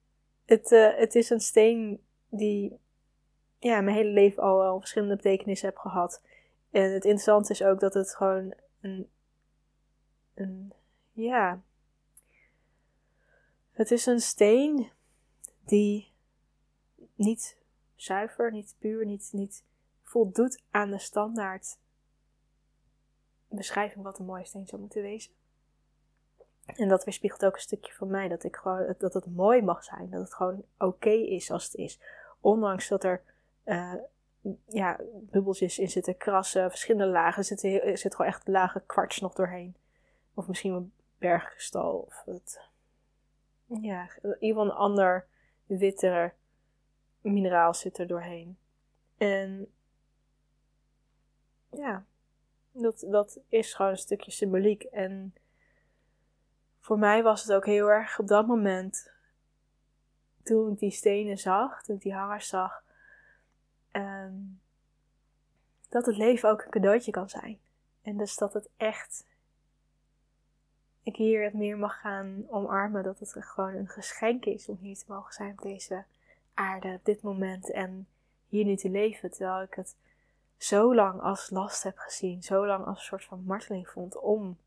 het, 0.45 0.69
het 0.97 1.15
is 1.15 1.29
een 1.29 1.39
steen 1.39 2.03
die 2.29 2.79
ja, 3.59 3.81
mijn 3.81 3.95
hele 3.95 4.09
leven 4.09 4.43
al 4.43 4.57
wel 4.57 4.79
verschillende 4.79 5.15
betekenissen 5.15 5.67
heb 5.67 5.77
gehad. 5.77 6.21
En 6.71 6.81
het 6.81 7.03
interessante 7.03 7.51
is 7.51 7.63
ook 7.63 7.79
dat 7.79 7.93
het 7.93 8.15
gewoon 8.15 8.53
een, 8.81 9.09
ja, 11.11 11.61
het 13.71 13.91
is 13.91 14.05
een 14.05 14.19
steen 14.19 14.89
die 15.65 16.11
niet 17.15 17.57
zuiver, 17.95 18.51
niet 18.51 18.75
puur, 18.79 19.05
niet, 19.05 19.29
niet 19.31 19.63
voldoet 20.01 20.61
aan 20.71 20.91
de 20.91 20.99
standaard 20.99 21.77
beschrijving 23.47 24.03
wat 24.03 24.19
een 24.19 24.25
mooie 24.25 24.45
steen 24.45 24.67
zou 24.67 24.81
moeten 24.81 25.01
wezen. 25.01 25.31
En 26.65 26.87
dat 26.87 27.03
weerspiegelt 27.03 27.45
ook 27.45 27.53
een 27.53 27.61
stukje 27.61 27.93
van 27.93 28.07
mij, 28.07 28.27
dat, 28.27 28.43
ik 28.43 28.55
gewoon, 28.55 28.95
dat 28.97 29.13
het 29.13 29.25
mooi 29.25 29.61
mag 29.61 29.83
zijn, 29.83 30.09
dat 30.09 30.21
het 30.21 30.33
gewoon 30.33 30.63
oké 30.77 31.09
is 31.09 31.51
als 31.51 31.63
het 31.63 31.73
is. 31.73 31.99
Ondanks 32.39 32.87
dat 32.87 33.03
er 33.03 33.21
uh, 33.65 33.93
ja, 34.67 34.99
bubbeltjes 35.13 35.79
in 35.79 35.89
zitten, 35.89 36.17
krassen, 36.17 36.69
verschillende 36.69 37.11
lagen. 37.11 37.37
Er 37.37 37.43
zit, 37.43 37.63
er 37.63 37.97
zit 37.97 38.15
gewoon 38.15 38.31
echt 38.31 38.47
lage 38.47 38.83
kwarts 38.85 39.19
nog 39.19 39.33
doorheen. 39.33 39.75
Of 40.37 40.47
misschien 40.47 40.73
een 40.73 40.93
bergkristal. 41.17 41.97
Of 41.97 42.23
het, 42.25 42.61
ja, 43.65 44.09
in 44.21 44.35
ieder 44.39 44.39
geval 44.39 44.65
een 44.65 44.71
ander 44.71 45.27
witter 45.65 46.35
mineraal 47.21 47.73
zit 47.73 47.97
er 47.97 48.07
doorheen. 48.07 48.57
En 49.17 49.71
ja, 51.71 52.05
dat, 52.71 53.05
dat 53.07 53.39
is 53.47 53.73
gewoon 53.73 53.91
een 53.91 53.97
stukje 53.97 54.31
symboliek. 54.31 54.83
En 54.83 55.35
voor 56.79 56.99
mij 56.99 57.23
was 57.23 57.43
het 57.43 57.53
ook 57.53 57.65
heel 57.65 57.87
erg 57.87 58.19
op 58.19 58.27
dat 58.27 58.47
moment, 58.47 59.11
toen 60.43 60.71
ik 60.71 60.79
die 60.79 60.91
stenen 60.91 61.37
zag, 61.37 61.83
toen 61.83 61.95
ik 61.95 62.01
die 62.01 62.13
hangers 62.13 62.47
zag, 62.47 62.83
ehm, 63.91 64.35
dat 65.89 66.05
het 66.05 66.17
leven 66.17 66.49
ook 66.49 66.61
een 66.61 66.71
cadeautje 66.71 67.11
kan 67.11 67.29
zijn. 67.29 67.59
En 68.01 68.17
dus 68.17 68.35
dat 68.35 68.53
het 68.53 68.69
echt, 68.75 69.25
ik 71.07 71.15
hier 71.15 71.43
het 71.43 71.53
meer 71.53 71.77
mag 71.77 71.99
gaan 71.99 72.45
omarmen, 72.49 73.03
dat 73.03 73.19
het 73.19 73.35
gewoon 73.39 73.73
een 73.73 73.87
geschenk 73.87 74.45
is 74.45 74.67
om 74.67 74.77
hier 74.81 74.97
te 74.97 75.05
mogen 75.07 75.33
zijn 75.33 75.51
op 75.51 75.61
deze 75.61 76.03
aarde, 76.53 76.93
op 76.93 77.05
dit 77.05 77.21
moment 77.21 77.71
en 77.71 78.07
hier 78.47 78.65
nu 78.65 78.75
te 78.75 78.89
leven. 78.89 79.31
Terwijl 79.31 79.61
ik 79.61 79.73
het 79.73 79.95
zo 80.57 80.95
lang 80.95 81.21
als 81.21 81.49
last 81.49 81.83
heb 81.83 81.97
gezien, 81.97 82.43
zo 82.43 82.65
lang 82.65 82.85
als 82.85 82.97
een 82.99 83.05
soort 83.05 83.23
van 83.23 83.43
marteling 83.45 83.89
vond 83.89 84.19
om 84.19 84.57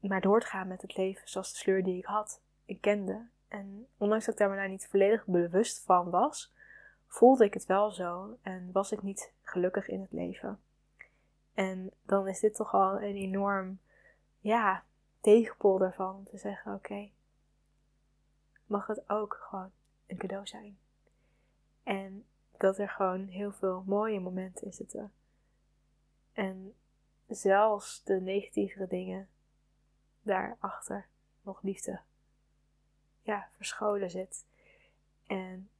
maar 0.00 0.20
door 0.20 0.40
te 0.40 0.46
gaan 0.46 0.68
met 0.68 0.82
het 0.82 0.96
leven 0.96 1.28
zoals 1.28 1.52
de 1.52 1.58
sleur 1.58 1.84
die 1.84 1.98
ik 1.98 2.04
had, 2.04 2.40
ik 2.64 2.80
kende. 2.80 3.26
En 3.48 3.86
ondanks 3.98 4.24
dat 4.24 4.34
ik 4.34 4.40
daar 4.40 4.48
maar 4.48 4.68
niet 4.68 4.86
volledig 4.86 5.26
bewust 5.26 5.82
van 5.84 6.10
was, 6.10 6.52
voelde 7.06 7.44
ik 7.44 7.54
het 7.54 7.66
wel 7.66 7.90
zo 7.90 8.38
en 8.42 8.70
was 8.72 8.92
ik 8.92 9.02
niet 9.02 9.32
gelukkig 9.42 9.88
in 9.88 10.00
het 10.00 10.12
leven. 10.12 10.58
En 11.54 11.90
dan 12.02 12.28
is 12.28 12.40
dit 12.40 12.54
toch 12.54 12.74
al 12.74 12.94
een 12.94 13.16
enorm, 13.16 13.78
ja, 14.44 14.84
tegenpol 15.20 15.78
daarvan 15.78 16.24
te 16.30 16.38
zeggen: 16.38 16.74
oké, 16.74 17.10
mag 18.66 18.86
het 18.86 19.10
ook 19.10 19.38
gewoon 19.48 19.70
een 20.06 20.16
cadeau 20.16 20.46
zijn. 20.46 20.78
En 21.82 22.26
dat 22.58 22.78
er 22.78 22.88
gewoon 22.88 23.26
heel 23.26 23.52
veel 23.52 23.82
mooie 23.86 24.20
momenten 24.20 24.66
in 24.66 24.72
zitten. 24.72 25.12
En 26.32 26.74
zelfs 27.28 28.02
de 28.02 28.20
negatievere 28.20 28.86
dingen 28.86 29.28
daarachter 30.22 31.06
nog 31.42 31.62
liefde 31.62 32.00
ja, 33.22 33.48
verscholen 33.50 34.10
zit. 34.10 34.44
En 35.26 35.70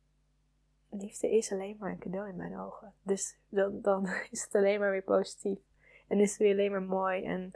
liefde 0.89 1.31
is 1.31 1.53
alleen 1.53 1.77
maar 1.79 1.91
een 1.91 1.99
cadeau 1.99 2.29
in 2.29 2.37
mijn 2.37 2.59
ogen. 2.59 2.95
Dus 3.03 3.37
dan, 3.49 3.81
dan 3.81 4.09
is 4.31 4.43
het 4.45 4.55
alleen 4.55 4.81
maar 4.81 4.91
weer 4.91 5.03
positief. 5.03 5.59
En 6.07 6.21
is 6.21 6.31
het 6.31 6.39
weer 6.39 6.53
alleen 6.53 6.71
maar 6.71 6.83
mooi. 6.83 7.25
En 7.25 7.53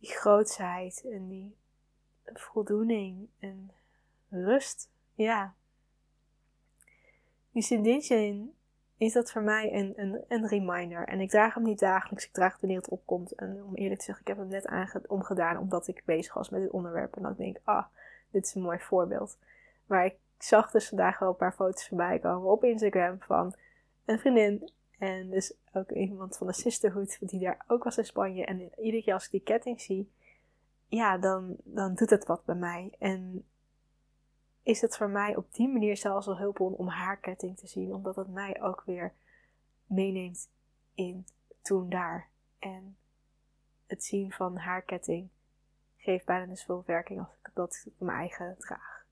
die 0.00 0.10
grootsheid 0.10 1.04
en 1.12 1.28
die 1.28 1.56
voldoening 2.24 3.28
en 3.38 3.70
rust. 4.28 4.90
Ja. 5.14 5.54
Die 7.50 7.62
Sindinchen 7.62 8.54
is 8.96 9.12
dat 9.12 9.32
voor 9.32 9.42
mij 9.42 9.74
een, 9.74 9.92
een, 9.96 10.24
een 10.28 10.46
reminder. 10.46 11.08
En 11.08 11.20
ik 11.20 11.30
draag 11.30 11.54
hem 11.54 11.62
niet 11.62 11.78
dagelijks, 11.78 12.24
ik 12.24 12.32
draag 12.32 12.52
het 12.52 12.60
wanneer 12.60 12.78
het 12.78 12.88
opkomt. 12.88 13.34
En 13.34 13.64
om 13.64 13.74
eerlijk 13.74 13.98
te 13.98 14.04
zeggen, 14.04 14.22
ik 14.22 14.28
heb 14.28 14.38
hem 14.38 14.48
net 14.48 15.08
omgedaan 15.08 15.58
omdat 15.58 15.88
ik 15.88 16.02
bezig 16.04 16.34
was 16.34 16.48
met 16.48 16.60
dit 16.60 16.70
onderwerp. 16.70 17.16
En 17.16 17.22
dan 17.22 17.34
denk 17.36 17.56
ik, 17.56 17.62
ah, 17.64 17.86
dit 18.30 18.46
is 18.46 18.54
een 18.54 18.62
mooi 18.62 18.78
voorbeeld. 18.78 19.38
Maar 19.86 20.04
ik 20.04 20.16
zag 20.38 20.70
dus 20.70 20.88
vandaag 20.88 21.18
wel 21.18 21.28
een 21.28 21.36
paar 21.36 21.52
foto's 21.52 21.88
voorbij 21.88 22.18
komen 22.18 22.50
op 22.50 22.64
Instagram 22.64 23.20
van 23.20 23.54
een 24.04 24.18
vriendin. 24.18 24.70
En 25.00 25.30
dus 25.30 25.52
ook 25.72 25.90
iemand 25.90 26.36
van 26.36 26.46
de 26.46 26.52
Sisterhood, 26.52 27.18
die 27.20 27.40
daar 27.40 27.64
ook 27.66 27.84
was 27.84 27.98
in 27.98 28.04
Spanje. 28.04 28.44
En 28.44 28.80
iedere 28.80 29.02
keer 29.02 29.14
als 29.14 29.24
ik 29.24 29.30
die 29.30 29.40
ketting 29.40 29.80
zie, 29.80 30.10
ja, 30.86 31.18
dan, 31.18 31.56
dan 31.64 31.94
doet 31.94 32.10
het 32.10 32.26
wat 32.26 32.44
bij 32.44 32.54
mij. 32.54 32.94
En 32.98 33.44
is 34.62 34.80
het 34.80 34.96
voor 34.96 35.08
mij 35.08 35.36
op 35.36 35.54
die 35.54 35.68
manier 35.68 35.96
zelfs 35.96 36.26
al 36.26 36.38
hulpbron 36.38 36.74
om 36.74 36.88
haar 36.88 37.16
ketting 37.16 37.56
te 37.56 37.66
zien, 37.66 37.94
omdat 37.94 38.16
het 38.16 38.28
mij 38.28 38.62
ook 38.62 38.82
weer 38.86 39.12
meeneemt 39.86 40.48
in 40.94 41.26
toen 41.62 41.88
daar. 41.88 42.28
En 42.58 42.96
het 43.86 44.04
zien 44.04 44.32
van 44.32 44.56
haar 44.56 44.82
ketting 44.82 45.28
geeft 45.96 46.26
bijna 46.26 46.46
dus 46.46 46.64
veel 46.64 46.82
werking 46.86 47.18
als 47.18 47.28
ik 47.42 47.50
dat 47.54 47.84
op 47.86 48.06
mijn 48.06 48.18
eigen 48.18 48.56
draag. 48.58 49.06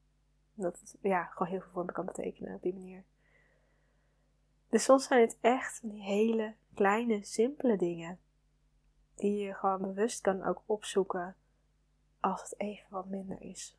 Dat 0.54 0.80
het 0.80 0.96
ja, 1.00 1.24
gewoon 1.24 1.48
heel 1.48 1.60
veel 1.60 1.70
voor 1.72 1.84
me 1.84 1.92
kan 1.92 2.06
betekenen 2.06 2.54
op 2.54 2.62
die 2.62 2.74
manier. 2.74 3.04
Dus 4.68 4.84
soms 4.84 5.06
zijn 5.06 5.20
het 5.20 5.38
echt 5.40 5.80
die 5.82 6.02
hele 6.02 6.54
kleine, 6.74 7.24
simpele 7.24 7.76
dingen 7.76 8.18
die 9.14 9.36
je 9.36 9.54
gewoon 9.54 9.82
bewust 9.82 10.20
kan 10.20 10.42
ook 10.42 10.62
opzoeken 10.66 11.36
als 12.20 12.42
het 12.42 12.60
even 12.60 12.86
wat 12.90 13.06
minder 13.06 13.40
is. 13.40 13.78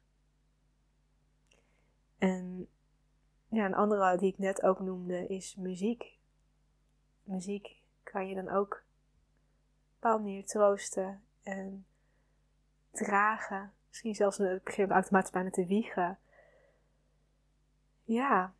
En 2.18 2.68
ja, 3.48 3.66
een 3.66 3.74
andere 3.74 4.18
die 4.18 4.32
ik 4.32 4.38
net 4.38 4.62
ook 4.62 4.80
noemde 4.80 5.28
is 5.28 5.56
muziek. 5.56 6.18
Muziek 7.24 7.82
kan 8.04 8.28
je 8.28 8.36
dan 8.36 8.50
ook 8.50 8.84
op 10.02 10.04
een 10.04 10.46
troosten 10.46 11.24
en 11.44 11.86
dragen. 12.92 13.74
Misschien 13.88 14.16
zelfs 14.16 14.38
het 14.38 14.64
begin 14.64 14.92
automatisch 14.92 15.32
bijna 15.32 15.50
te 15.50 15.66
wiegen. 15.66 16.20
Ja, 18.04 18.54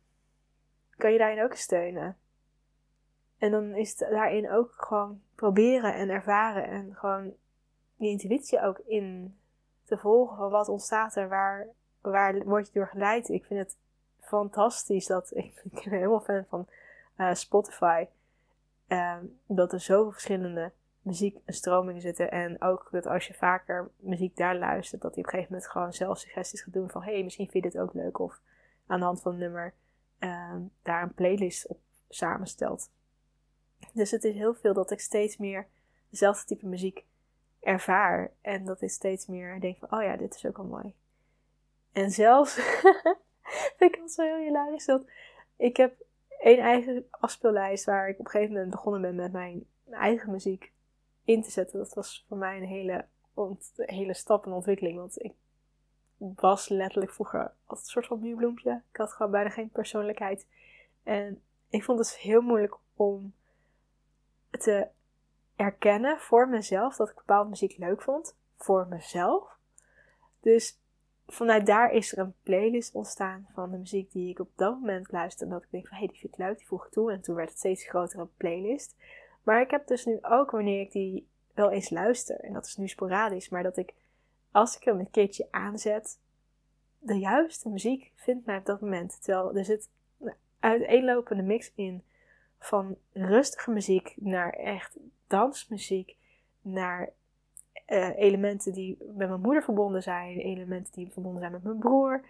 kan 1.00 1.12
je 1.12 1.18
daarin 1.18 1.42
ook 1.42 1.54
steunen. 1.54 2.16
En 3.38 3.50
dan 3.50 3.74
is 3.74 3.98
het 3.98 4.10
daarin 4.10 4.50
ook 4.50 4.74
gewoon 4.76 5.20
proberen 5.34 5.94
en 5.94 6.10
ervaren 6.10 6.64
en 6.64 6.94
gewoon 6.94 7.32
je 7.96 8.08
intuïtie 8.08 8.62
ook 8.62 8.78
in 8.78 9.36
te 9.84 9.98
volgen 9.98 10.36
van 10.36 10.50
wat 10.50 10.68
ontstaat 10.68 11.16
er, 11.16 11.28
waar 11.28 11.68
waar 12.00 12.44
word 12.44 12.66
je 12.66 12.72
door 12.72 12.88
geleid? 12.88 13.28
Ik 13.28 13.44
vind 13.44 13.60
het 13.60 13.76
fantastisch 14.20 15.06
dat 15.06 15.30
ik, 15.36 15.62
ben 15.72 15.92
helemaal 15.92 16.20
fan 16.20 16.44
van 16.48 16.66
uh, 17.16 17.34
Spotify. 17.34 18.06
Uh, 18.88 19.16
dat 19.46 19.72
er 19.72 19.80
zoveel 19.80 20.12
verschillende 20.12 20.72
muziek 21.02 21.38
en 21.44 21.54
stromingen 21.54 22.00
zitten. 22.00 22.30
En 22.30 22.62
ook 22.62 22.88
dat 22.90 23.06
als 23.06 23.26
je 23.26 23.34
vaker 23.34 23.90
muziek 23.96 24.36
daar 24.36 24.56
luistert, 24.56 25.02
dat 25.02 25.14
hij 25.14 25.20
op 25.20 25.26
een 25.26 25.34
gegeven 25.34 25.54
moment 25.54 25.72
gewoon 25.72 25.92
zelf 25.92 26.18
suggesties 26.18 26.62
gaat 26.62 26.74
doen 26.74 26.90
van 26.90 27.02
hé, 27.02 27.12
hey, 27.12 27.22
misschien 27.22 27.48
vind 27.50 27.64
je 27.64 27.70
dit 27.70 27.80
ook 27.80 27.94
leuk. 27.94 28.18
Of 28.18 28.40
aan 28.86 28.98
de 28.98 29.04
hand 29.04 29.20
van 29.20 29.32
een 29.32 29.38
nummer 29.38 29.74
uh, 30.20 30.56
daar 30.82 31.02
een 31.02 31.14
playlist 31.14 31.66
op 31.66 31.78
samenstelt. 32.08 32.90
Dus 33.92 34.10
het 34.10 34.24
is 34.24 34.34
heel 34.34 34.54
veel 34.54 34.74
dat 34.74 34.90
ik 34.90 35.00
steeds 35.00 35.36
meer 35.36 35.66
dezelfde 36.08 36.46
type 36.46 36.66
muziek 36.66 37.04
ervaar. 37.60 38.32
En 38.40 38.64
dat 38.64 38.82
ik 38.82 38.90
steeds 38.90 39.26
meer 39.26 39.60
denk 39.60 39.78
van, 39.78 39.92
oh 39.92 40.02
ja, 40.02 40.16
dit 40.16 40.34
is 40.34 40.46
ook 40.46 40.56
wel 40.56 40.66
mooi. 40.66 40.94
En 41.92 42.10
zelfs, 42.10 42.54
vind 43.76 43.94
ik 43.94 44.00
het 44.00 44.12
zo 44.12 44.22
heel 44.22 44.44
hilarisch, 44.44 44.84
dat 44.84 45.04
ik 45.56 45.76
heb 45.76 45.94
één 46.40 46.58
eigen 46.58 47.06
afspeellijst 47.10 47.84
waar 47.84 48.08
ik 48.08 48.18
op 48.18 48.24
een 48.24 48.30
gegeven 48.30 48.54
moment 48.54 48.70
begonnen 48.70 49.00
ben 49.00 49.14
met 49.14 49.32
mijn 49.32 49.66
eigen 49.90 50.30
muziek 50.30 50.72
in 51.24 51.42
te 51.42 51.50
zetten. 51.50 51.78
Dat 51.78 51.94
was 51.94 52.24
voor 52.28 52.36
mij 52.36 52.56
een 52.56 52.66
hele, 52.66 53.06
hele 53.76 54.14
stap 54.14 54.46
en 54.46 54.52
ontwikkeling, 54.52 54.96
want 54.96 55.22
ik 55.22 55.32
was 56.20 56.68
letterlijk 56.68 57.12
vroeger 57.12 57.52
als 57.64 57.80
een 57.80 57.86
soort 57.86 58.06
van 58.06 58.34
bloempje. 58.36 58.82
Ik 58.90 58.96
had 58.96 59.12
gewoon 59.12 59.32
bijna 59.32 59.50
geen 59.50 59.70
persoonlijkheid. 59.70 60.46
En 61.02 61.42
ik 61.68 61.84
vond 61.84 61.98
het 61.98 62.16
heel 62.16 62.40
moeilijk 62.40 62.76
om 62.94 63.34
te 64.50 64.88
erkennen 65.56 66.18
voor 66.18 66.48
mezelf 66.48 66.96
dat 66.96 67.08
ik 67.08 67.14
bepaalde 67.14 67.48
muziek 67.48 67.76
leuk 67.76 68.02
vond. 68.02 68.36
Voor 68.56 68.86
mezelf. 68.88 69.58
Dus 70.40 70.80
vanuit 71.26 71.66
daar 71.66 71.92
is 71.92 72.12
er 72.12 72.18
een 72.18 72.34
playlist 72.42 72.94
ontstaan 72.94 73.48
van 73.54 73.70
de 73.70 73.76
muziek 73.76 74.12
die 74.12 74.30
ik 74.30 74.38
op 74.38 74.50
dat 74.56 74.72
moment 74.72 75.12
luisterde. 75.12 75.52
En 75.52 75.58
dat 75.58 75.64
ik 75.66 75.70
denk 75.70 75.88
van, 75.88 75.96
hé, 75.96 76.04
hey, 76.04 76.12
die 76.12 76.20
vind 76.20 76.32
ik 76.32 76.38
leuk, 76.38 76.58
die 76.58 76.66
voeg 76.66 76.86
ik 76.86 76.92
toe. 76.92 77.12
En 77.12 77.20
toen 77.20 77.34
werd 77.34 77.48
het 77.48 77.58
steeds 77.58 77.88
grotere 77.88 78.28
playlist. 78.36 78.96
Maar 79.42 79.60
ik 79.60 79.70
heb 79.70 79.86
dus 79.86 80.04
nu 80.04 80.18
ook, 80.22 80.50
wanneer 80.50 80.80
ik 80.80 80.92
die 80.92 81.28
wel 81.54 81.70
eens 81.70 81.90
luister, 81.90 82.40
en 82.40 82.52
dat 82.52 82.66
is 82.66 82.76
nu 82.76 82.88
sporadisch, 82.88 83.48
maar 83.48 83.62
dat 83.62 83.76
ik, 83.76 83.94
als 84.52 84.76
ik 84.76 84.84
hem 84.84 84.98
een 84.98 85.10
keertje 85.10 85.48
aanzet, 85.50 86.18
de 86.98 87.18
juiste 87.18 87.68
muziek 87.68 88.12
vindt 88.14 88.46
mij 88.46 88.56
op 88.56 88.66
dat 88.66 88.80
moment. 88.80 89.22
Terwijl 89.22 89.56
er 89.56 89.64
zit 89.64 89.88
een 90.18 90.34
uiteenlopende 90.60 91.42
mix 91.42 91.72
in 91.74 92.02
van 92.58 92.96
rustige 93.12 93.70
muziek 93.70 94.14
naar 94.16 94.50
echt 94.52 94.96
dansmuziek, 95.26 96.16
naar 96.62 97.10
uh, 97.86 98.18
elementen 98.18 98.72
die 98.72 98.96
met 98.98 99.28
mijn 99.28 99.40
moeder 99.40 99.62
verbonden 99.62 100.02
zijn, 100.02 100.38
elementen 100.38 100.92
die 100.92 101.12
verbonden 101.12 101.40
zijn 101.40 101.52
met 101.52 101.62
mijn 101.62 101.78
broer, 101.78 102.24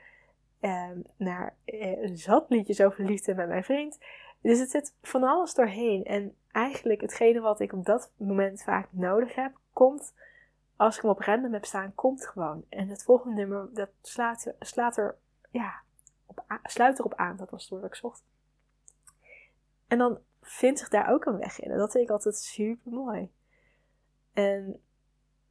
uh, 0.61 0.89
naar 1.17 1.55
uh, 1.65 2.11
zat 2.15 2.51
liedjes 2.51 2.81
over 2.81 3.05
liefde 3.05 3.35
met 3.35 3.49
mijn 3.49 3.65
vriend. 3.65 3.99
Dus 4.41 4.59
het 4.59 4.71
zit 4.71 4.95
van 5.03 5.23
alles 5.23 5.55
doorheen. 5.55 6.05
En 6.05 6.35
eigenlijk 6.53 7.01
hetgene 7.01 7.41
wat 7.41 7.61
ik 7.61 7.73
op 7.73 7.85
dat 7.85 8.13
moment 8.17 8.63
vaak 8.63 8.89
nodig 8.91 9.35
heb, 9.35 9.53
komt 9.73 10.15
als 10.81 10.97
ik 10.97 11.03
hem 11.03 11.11
op 11.11 11.19
random 11.19 11.53
heb 11.53 11.65
staan, 11.65 11.95
komt 11.95 12.27
gewoon. 12.27 12.65
En 12.69 12.89
het 12.89 13.03
volgende 13.03 13.37
nummer, 13.37 13.69
dat 13.73 13.91
slaat, 14.03 14.55
slaat 14.59 14.97
er, 14.97 15.17
ja, 15.51 15.83
op, 16.27 16.45
sluit 16.63 16.99
erop 16.99 17.15
aan. 17.15 17.37
Dat 17.37 17.51
was 17.51 17.61
het 17.61 17.71
woord 17.71 17.83
dat 17.83 17.91
ik 17.91 17.97
zocht. 17.97 18.25
En 19.87 19.99
dan 19.99 20.19
vindt 20.41 20.79
zich 20.79 20.89
daar 20.89 21.13
ook 21.13 21.25
een 21.25 21.39
weg 21.39 21.61
in. 21.61 21.71
En 21.71 21.79
dat 21.79 21.93
vind 21.93 22.05
ik 22.05 22.11
altijd 22.11 22.37
super 22.37 22.93
mooi. 22.93 23.31
En 24.33 24.83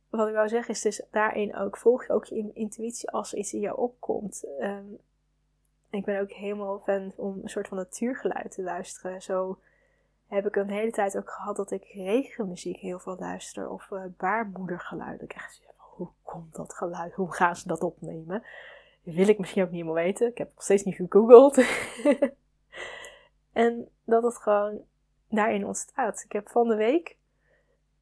wat 0.09 0.27
ik 0.27 0.33
wou 0.33 0.47
zeggen 0.47 0.73
is 0.73 0.81
dus 0.81 1.05
daarin 1.11 1.55
ook, 1.55 1.77
volg 1.77 2.05
je 2.05 2.13
ook 2.13 2.25
je 2.25 2.51
intuïtie 2.53 3.09
als 3.09 3.33
iets 3.33 3.53
in 3.53 3.59
jou 3.59 3.77
opkomt. 3.77 4.45
Um, 4.59 4.99
ik 5.89 6.05
ben 6.05 6.21
ook 6.21 6.31
helemaal 6.31 6.79
fan 6.79 7.13
om 7.15 7.39
een 7.41 7.49
soort 7.49 7.67
van 7.67 7.77
natuurgeluid 7.77 8.51
te 8.51 8.61
luisteren. 8.61 9.21
Zo 9.21 9.59
heb 10.29 10.45
ik 10.45 10.55
een 10.55 10.69
hele 10.69 10.91
tijd 10.91 11.17
ook 11.17 11.29
gehad 11.29 11.55
dat 11.55 11.71
ik 11.71 11.83
regenmuziek 11.83 12.77
heel 12.77 12.99
veel 12.99 13.15
luister. 13.19 13.69
Of 13.69 13.89
uh, 13.89 14.03
baarmoedergeluiden. 14.17 15.21
Ik 15.21 15.27
krijg 15.27 15.59
hoe 15.75 16.09
komt 16.23 16.55
dat 16.55 16.73
geluid? 16.73 17.13
Hoe 17.13 17.33
gaan 17.33 17.55
ze 17.55 17.67
dat 17.67 17.81
opnemen? 17.81 18.43
wil 19.03 19.27
ik 19.27 19.39
misschien 19.39 19.61
ook 19.61 19.69
niet 19.69 19.81
helemaal 19.81 20.03
weten. 20.03 20.27
Ik 20.27 20.37
heb 20.37 20.51
nog 20.53 20.63
steeds 20.63 20.83
niet 20.83 20.95
gegoogeld. 20.95 21.57
en 23.53 23.89
dat 24.03 24.23
het 24.23 24.37
gewoon 24.37 24.81
daarin 25.29 25.65
ontstaat. 25.65 26.23
Ik 26.23 26.31
heb 26.31 26.49
van 26.49 26.67
de 26.67 26.75
week, 26.75 27.17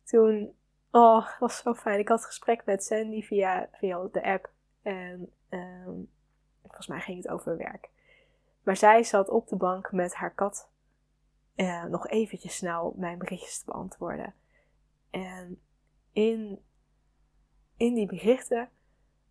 toen, 0.03 0.55
oh, 0.91 1.27
het 1.27 1.39
was 1.39 1.57
zo 1.57 1.73
fijn. 1.73 1.99
Ik 1.99 2.07
had 2.07 2.19
een 2.19 2.25
gesprek 2.25 2.65
met 2.65 2.83
Sandy 2.83 3.21
via, 3.21 3.69
via 3.71 4.07
de 4.11 4.23
app. 4.23 4.49
En 4.81 5.31
um, 5.49 6.09
volgens 6.61 6.87
mij 6.87 6.99
ging 6.99 7.23
het 7.23 7.31
over 7.31 7.57
werk. 7.57 7.89
Maar 8.63 8.77
zij 8.77 9.03
zat 9.03 9.29
op 9.29 9.47
de 9.47 9.55
bank 9.55 9.91
met 9.91 10.13
haar 10.13 10.33
kat 10.33 10.69
uh, 11.57 11.83
nog 11.83 12.07
eventjes 12.07 12.55
snel 12.55 12.93
mijn 12.97 13.17
berichtjes 13.17 13.59
te 13.59 13.65
beantwoorden. 13.65 14.33
En 15.09 15.61
in, 16.11 16.63
in 17.77 17.93
die 17.93 18.05
berichten 18.05 18.69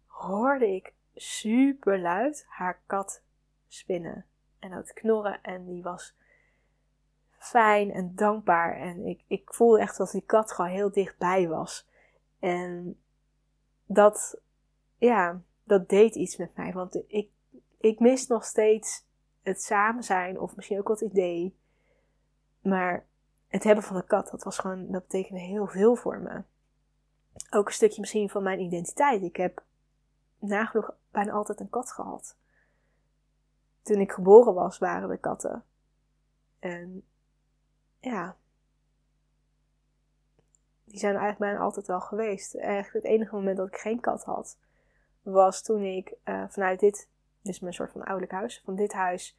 hoorde 0.07 0.75
ik 0.75 0.95
super 1.15 2.01
luid 2.01 2.45
haar 2.49 2.83
kat 2.87 3.23
spinnen 3.69 4.27
en 4.59 4.73
het 4.73 4.93
knorren. 4.93 5.43
En 5.43 5.67
die 5.67 5.83
was 5.83 6.15
fijn 7.31 7.91
en 7.91 8.15
dankbaar. 8.15 8.77
En 8.77 9.07
ik, 9.07 9.25
ik 9.27 9.55
voelde 9.55 9.81
echt 9.81 9.97
dat 9.97 10.11
die 10.11 10.25
kat 10.27 10.53
gewoon 10.53 10.71
heel 10.71 10.91
dichtbij 10.91 11.49
was. 11.49 11.89
En 12.39 13.01
dat, 13.87 14.41
ja, 14.99 15.43
dat 15.65 15.89
deed 15.89 16.15
iets 16.15 16.37
met 16.37 16.57
mij. 16.57 16.73
Want 16.73 17.03
ik, 17.07 17.31
ik 17.79 18.01
mis 18.01 18.27
nog 18.27 18.45
steeds 18.45 19.05
het 19.43 19.63
samen 19.63 20.03
zijn 20.03 20.41
of 20.41 20.57
misschien 20.57 20.79
ook 20.79 20.89
wat 20.89 21.01
idee. 21.01 21.57
Maar 22.69 23.07
het 23.49 23.65
hebben 23.65 23.85
van 23.85 23.97
een 23.97 24.07
kat, 24.07 24.31
dat 24.31 24.43
was 24.43 24.59
gewoon, 24.59 24.91
dat 24.91 25.03
betekende 25.03 25.41
heel 25.41 25.67
veel 25.67 25.97
voor 25.97 26.19
me. 26.19 26.43
Ook 27.51 27.67
een 27.67 27.73
stukje 27.73 28.01
misschien 28.01 28.31
van 28.31 28.43
mijn 28.43 28.61
identiteit. 28.61 29.23
Ik 29.23 29.37
heb 29.37 29.63
nagenoeg 30.39 30.95
bijna 31.11 31.33
altijd 31.33 31.61
een 31.61 31.71
kat 31.71 31.93
gehad. 31.93 32.37
Toen 33.83 34.01
ik 34.01 34.13
geboren 34.13 34.55
was, 34.55 34.79
waren 34.79 35.11
er 35.11 35.19
katten. 35.19 35.65
En 36.59 37.05
ja, 38.01 38.37
die 40.85 40.99
zijn 40.99 41.17
eigenlijk 41.17 41.51
bijna 41.51 41.59
altijd 41.65 41.87
wel 41.87 42.01
geweest. 42.01 42.55
Eigenlijk 42.55 43.05
het 43.05 43.13
enige 43.13 43.35
moment 43.35 43.57
dat 43.57 43.69
ik 43.69 43.77
geen 43.77 44.01
kat 44.01 44.25
had, 44.25 44.59
was 45.23 45.63
toen 45.63 45.83
ik 45.83 46.15
uh, 46.25 46.45
vanuit 46.49 46.81
dit, 46.81 47.09
dus 47.43 47.61
mijn 47.61 47.75
soort 47.75 47.93
van 47.93 48.01
ouderlijk 48.01 48.33
huis, 48.33 48.63
van 48.65 48.75
dit 48.75 48.93
huis, 48.93 49.37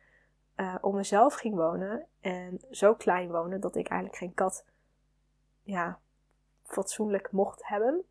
uh, 0.57 0.75
om 0.81 0.95
mezelf 0.95 1.33
ging 1.33 1.55
wonen. 1.55 2.05
En 2.21 2.61
zo 2.71 2.95
klein 2.95 3.31
wonen 3.31 3.59
dat 3.59 3.75
ik 3.75 3.87
eigenlijk 3.87 4.19
geen 4.19 4.33
kat, 4.33 4.65
ja, 5.63 5.99
fatsoenlijk 6.63 7.31
mocht 7.31 7.67
hebben. 7.67 8.05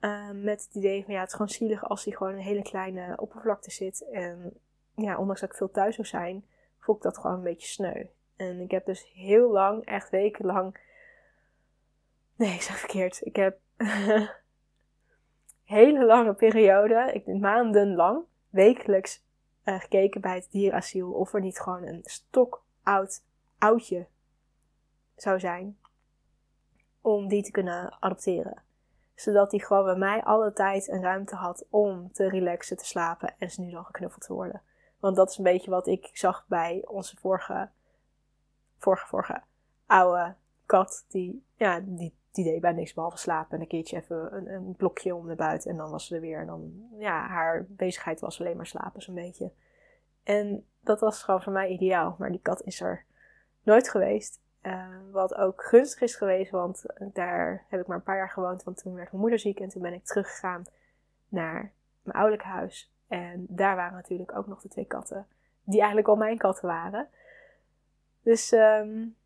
Ehm, 0.00 0.44
met 0.44 0.64
het 0.64 0.74
idee 0.74 1.04
van 1.04 1.14
ja, 1.14 1.20
het 1.20 1.28
is 1.28 1.34
gewoon 1.34 1.48
zielig 1.48 1.84
als 1.84 2.04
hij 2.04 2.14
gewoon 2.14 2.32
een 2.32 2.38
hele 2.38 2.62
kleine 2.62 3.20
oppervlakte 3.20 3.70
zit. 3.70 4.08
En 4.10 4.60
ja, 4.94 5.18
ondanks 5.18 5.40
dat 5.40 5.50
ik 5.50 5.56
veel 5.56 5.70
thuis 5.70 5.94
zou 5.94 6.06
zijn, 6.06 6.44
voel 6.78 6.96
ik 6.96 7.02
dat 7.02 7.18
gewoon 7.18 7.36
een 7.36 7.42
beetje 7.42 7.68
sneu. 7.68 8.04
En 8.36 8.60
ik 8.60 8.70
heb 8.70 8.86
dus 8.86 9.12
heel 9.14 9.50
lang, 9.50 9.84
echt 9.84 10.10
wekenlang. 10.10 10.80
Nee, 12.36 12.54
ik 12.54 12.62
zeg 12.62 12.78
verkeerd. 12.78 13.20
Ik 13.26 13.36
heb 13.36 13.58
hele 15.64 16.04
lange 16.04 16.34
periode, 16.34 17.10
ik 17.12 17.26
maandenlang, 17.26 18.24
wekelijks 18.48 19.24
uh, 19.64 19.80
gekeken 19.80 20.20
bij 20.20 20.34
het 20.34 20.50
dierasiel 20.50 21.12
of 21.12 21.34
er 21.34 21.40
niet 21.40 21.60
gewoon 21.60 21.82
een 21.82 22.00
stok 22.04 22.64
oud 22.82 23.22
oudje 23.58 24.06
zou 25.16 25.40
zijn 25.40 25.78
om 27.00 27.28
die 27.28 27.42
te 27.42 27.50
kunnen 27.50 27.96
adopteren 28.00 28.62
zodat 29.14 29.50
hij 29.50 29.60
gewoon 29.60 29.84
bij 29.84 29.96
mij 29.96 30.22
alle 30.22 30.52
tijd 30.52 30.88
en 30.88 31.02
ruimte 31.02 31.34
had 31.34 31.66
om 31.70 32.12
te 32.12 32.28
relaxen, 32.28 32.76
te 32.76 32.84
slapen 32.84 33.34
en 33.38 33.50
ze 33.50 33.60
nu 33.60 33.70
dan 33.70 33.84
geknuffeld 33.84 34.22
te 34.24 34.32
worden. 34.32 34.62
Want 34.98 35.16
dat 35.16 35.30
is 35.30 35.38
een 35.38 35.44
beetje 35.44 35.70
wat 35.70 35.86
ik 35.86 36.10
zag 36.12 36.44
bij 36.48 36.84
onze 36.86 37.16
vorige, 37.16 37.70
vorige, 38.78 39.06
vorige 39.06 39.42
oude 39.86 40.34
kat. 40.66 41.04
Die, 41.08 41.44
ja, 41.56 41.80
die, 41.84 42.14
die 42.34 42.44
deed 42.44 42.60
bij 42.60 42.72
niks 42.72 42.94
behalve 42.94 43.16
slapen 43.16 43.56
en 43.56 43.60
een 43.60 43.68
keertje 43.68 43.96
even 43.96 44.36
een, 44.36 44.48
een 44.52 44.74
blokje 44.76 45.14
om 45.14 45.26
de 45.26 45.34
buiten 45.34 45.70
en 45.70 45.76
dan 45.76 45.90
was 45.90 46.06
ze 46.06 46.14
er 46.14 46.20
weer. 46.20 46.40
En 46.40 46.46
dan, 46.46 46.88
ja, 46.98 47.26
haar 47.26 47.66
bezigheid 47.68 48.20
was 48.20 48.40
alleen 48.40 48.56
maar 48.56 48.66
slapen 48.66 49.02
zo'n 49.02 49.14
beetje. 49.14 49.52
En 50.22 50.66
dat 50.80 51.00
was 51.00 51.22
gewoon 51.22 51.42
voor 51.42 51.52
mij 51.52 51.68
ideaal. 51.68 52.16
Maar 52.18 52.30
die 52.30 52.40
kat 52.40 52.62
is 52.62 52.80
er 52.80 53.04
nooit 53.62 53.88
geweest. 53.88 54.42
Uh, 54.62 54.86
wat 55.10 55.34
ook 55.34 55.64
gunstig 55.64 56.00
is 56.00 56.16
geweest, 56.16 56.50
want 56.50 56.84
daar 57.12 57.64
heb 57.68 57.80
ik 57.80 57.86
maar 57.86 57.96
een 57.96 58.02
paar 58.02 58.16
jaar 58.16 58.30
gewoond. 58.30 58.62
Want 58.62 58.76
toen 58.76 58.94
werd 58.94 59.08
mijn 59.08 59.20
moeder 59.20 59.38
ziek 59.38 59.60
en 59.60 59.68
toen 59.68 59.82
ben 59.82 59.92
ik 59.92 60.04
teruggegaan 60.04 60.64
naar 61.28 61.72
mijn 62.02 62.16
ouderlijk 62.16 62.48
huis. 62.48 62.92
En 63.08 63.46
daar 63.48 63.76
waren 63.76 63.94
natuurlijk 63.94 64.36
ook 64.36 64.46
nog 64.46 64.60
de 64.60 64.68
twee 64.68 64.84
katten, 64.84 65.26
die 65.64 65.78
eigenlijk 65.78 66.08
al 66.08 66.16
mijn 66.16 66.38
katten 66.38 66.68
waren. 66.68 67.08
Dus 68.22 68.52
um, 68.52 69.16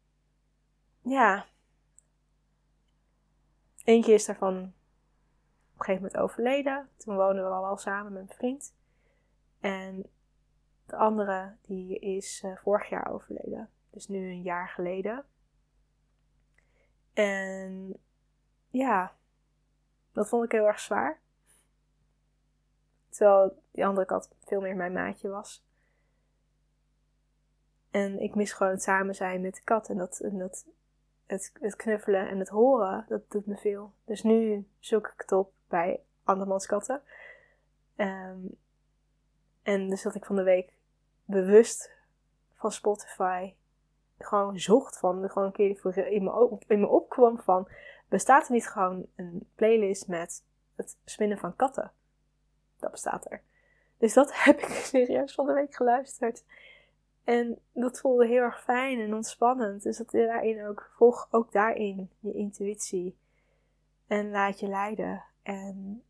ja, 1.02 1.46
eentje 3.88 4.12
is 4.12 4.24
daarvan 4.24 4.56
op 4.56 5.78
een 5.78 5.84
gegeven 5.84 6.02
moment 6.02 6.16
overleden. 6.16 6.88
Toen 6.96 7.16
woonden 7.16 7.44
we 7.44 7.50
al 7.50 7.62
wel 7.62 7.76
samen 7.76 8.12
met 8.12 8.24
mijn 8.24 8.38
vriend. 8.38 8.74
En 9.60 10.06
de 10.86 10.96
andere, 10.96 11.56
die 11.62 11.98
is 11.98 12.42
uh, 12.44 12.56
vorig 12.56 12.88
jaar 12.88 13.10
overleden. 13.10 13.70
Dus 13.90 14.08
nu 14.08 14.30
een 14.30 14.42
jaar 14.42 14.68
geleden. 14.68 15.24
En 17.12 17.96
ja, 18.68 19.16
dat 20.12 20.28
vond 20.28 20.44
ik 20.44 20.52
heel 20.52 20.66
erg 20.66 20.80
zwaar. 20.80 21.20
Terwijl 23.08 23.62
die 23.70 23.86
andere 23.86 24.06
kat 24.06 24.30
veel 24.44 24.60
meer 24.60 24.76
mijn 24.76 24.92
maatje 24.92 25.28
was. 25.28 25.66
En 27.90 28.20
ik 28.20 28.34
mis 28.34 28.52
gewoon 28.52 28.72
het 28.72 28.82
samen 28.82 29.14
zijn 29.14 29.40
met 29.40 29.54
de 29.54 29.62
kat. 29.64 29.88
En 29.88 29.96
dat, 29.96 30.20
en 30.20 30.38
dat 30.38 30.66
het, 31.28 31.52
het 31.60 31.76
knuffelen 31.76 32.28
en 32.28 32.38
het 32.38 32.48
horen, 32.48 33.04
dat 33.08 33.30
doet 33.30 33.46
me 33.46 33.56
veel. 33.56 33.92
Dus 34.04 34.22
nu 34.22 34.68
zoek 34.78 35.06
ik 35.06 35.20
het 35.20 35.32
op 35.32 35.52
bij 35.68 36.00
andermans 36.24 36.66
katten. 36.66 37.02
Um, 37.96 38.56
en 39.62 39.88
dus 39.88 40.02
dat 40.02 40.14
ik 40.14 40.24
van 40.24 40.36
de 40.36 40.42
week 40.42 40.72
bewust 41.24 41.90
van 42.54 42.72
Spotify 42.72 43.54
gewoon 44.18 44.58
zocht 44.58 44.98
van, 44.98 45.30
gewoon 45.30 45.46
een 45.46 45.52
keer 45.52 45.80
me, 46.22 46.58
in 46.66 46.80
me 46.80 46.86
opkwam 46.86 47.38
van, 47.38 47.68
bestaat 48.08 48.46
er 48.46 48.52
niet 48.52 48.68
gewoon 48.68 49.06
een 49.16 49.48
playlist 49.54 50.08
met 50.08 50.44
het 50.76 50.96
spinnen 51.04 51.38
van 51.38 51.56
katten? 51.56 51.92
Dat 52.78 52.90
bestaat 52.90 53.30
er. 53.30 53.42
Dus 53.98 54.12
dat 54.12 54.30
heb 54.44 54.58
ik 54.58 54.68
serieus 54.68 55.34
van 55.34 55.46
de 55.46 55.52
week 55.52 55.74
geluisterd. 55.74 56.44
En 57.28 57.58
dat 57.72 58.00
voelde 58.00 58.26
heel 58.26 58.42
erg 58.42 58.62
fijn 58.62 59.00
en 59.00 59.14
ontspannend. 59.14 59.82
Dus 59.82 59.96
dat 59.96 60.10
daarin 60.10 60.66
ook, 60.66 60.90
volg 60.96 61.28
ook 61.30 61.52
daarin 61.52 62.10
je 62.18 62.32
intuïtie. 62.32 63.18
En 64.06 64.30
laat 64.30 64.60
je 64.60 64.68
leiden. 64.68 65.24
En 65.42 66.02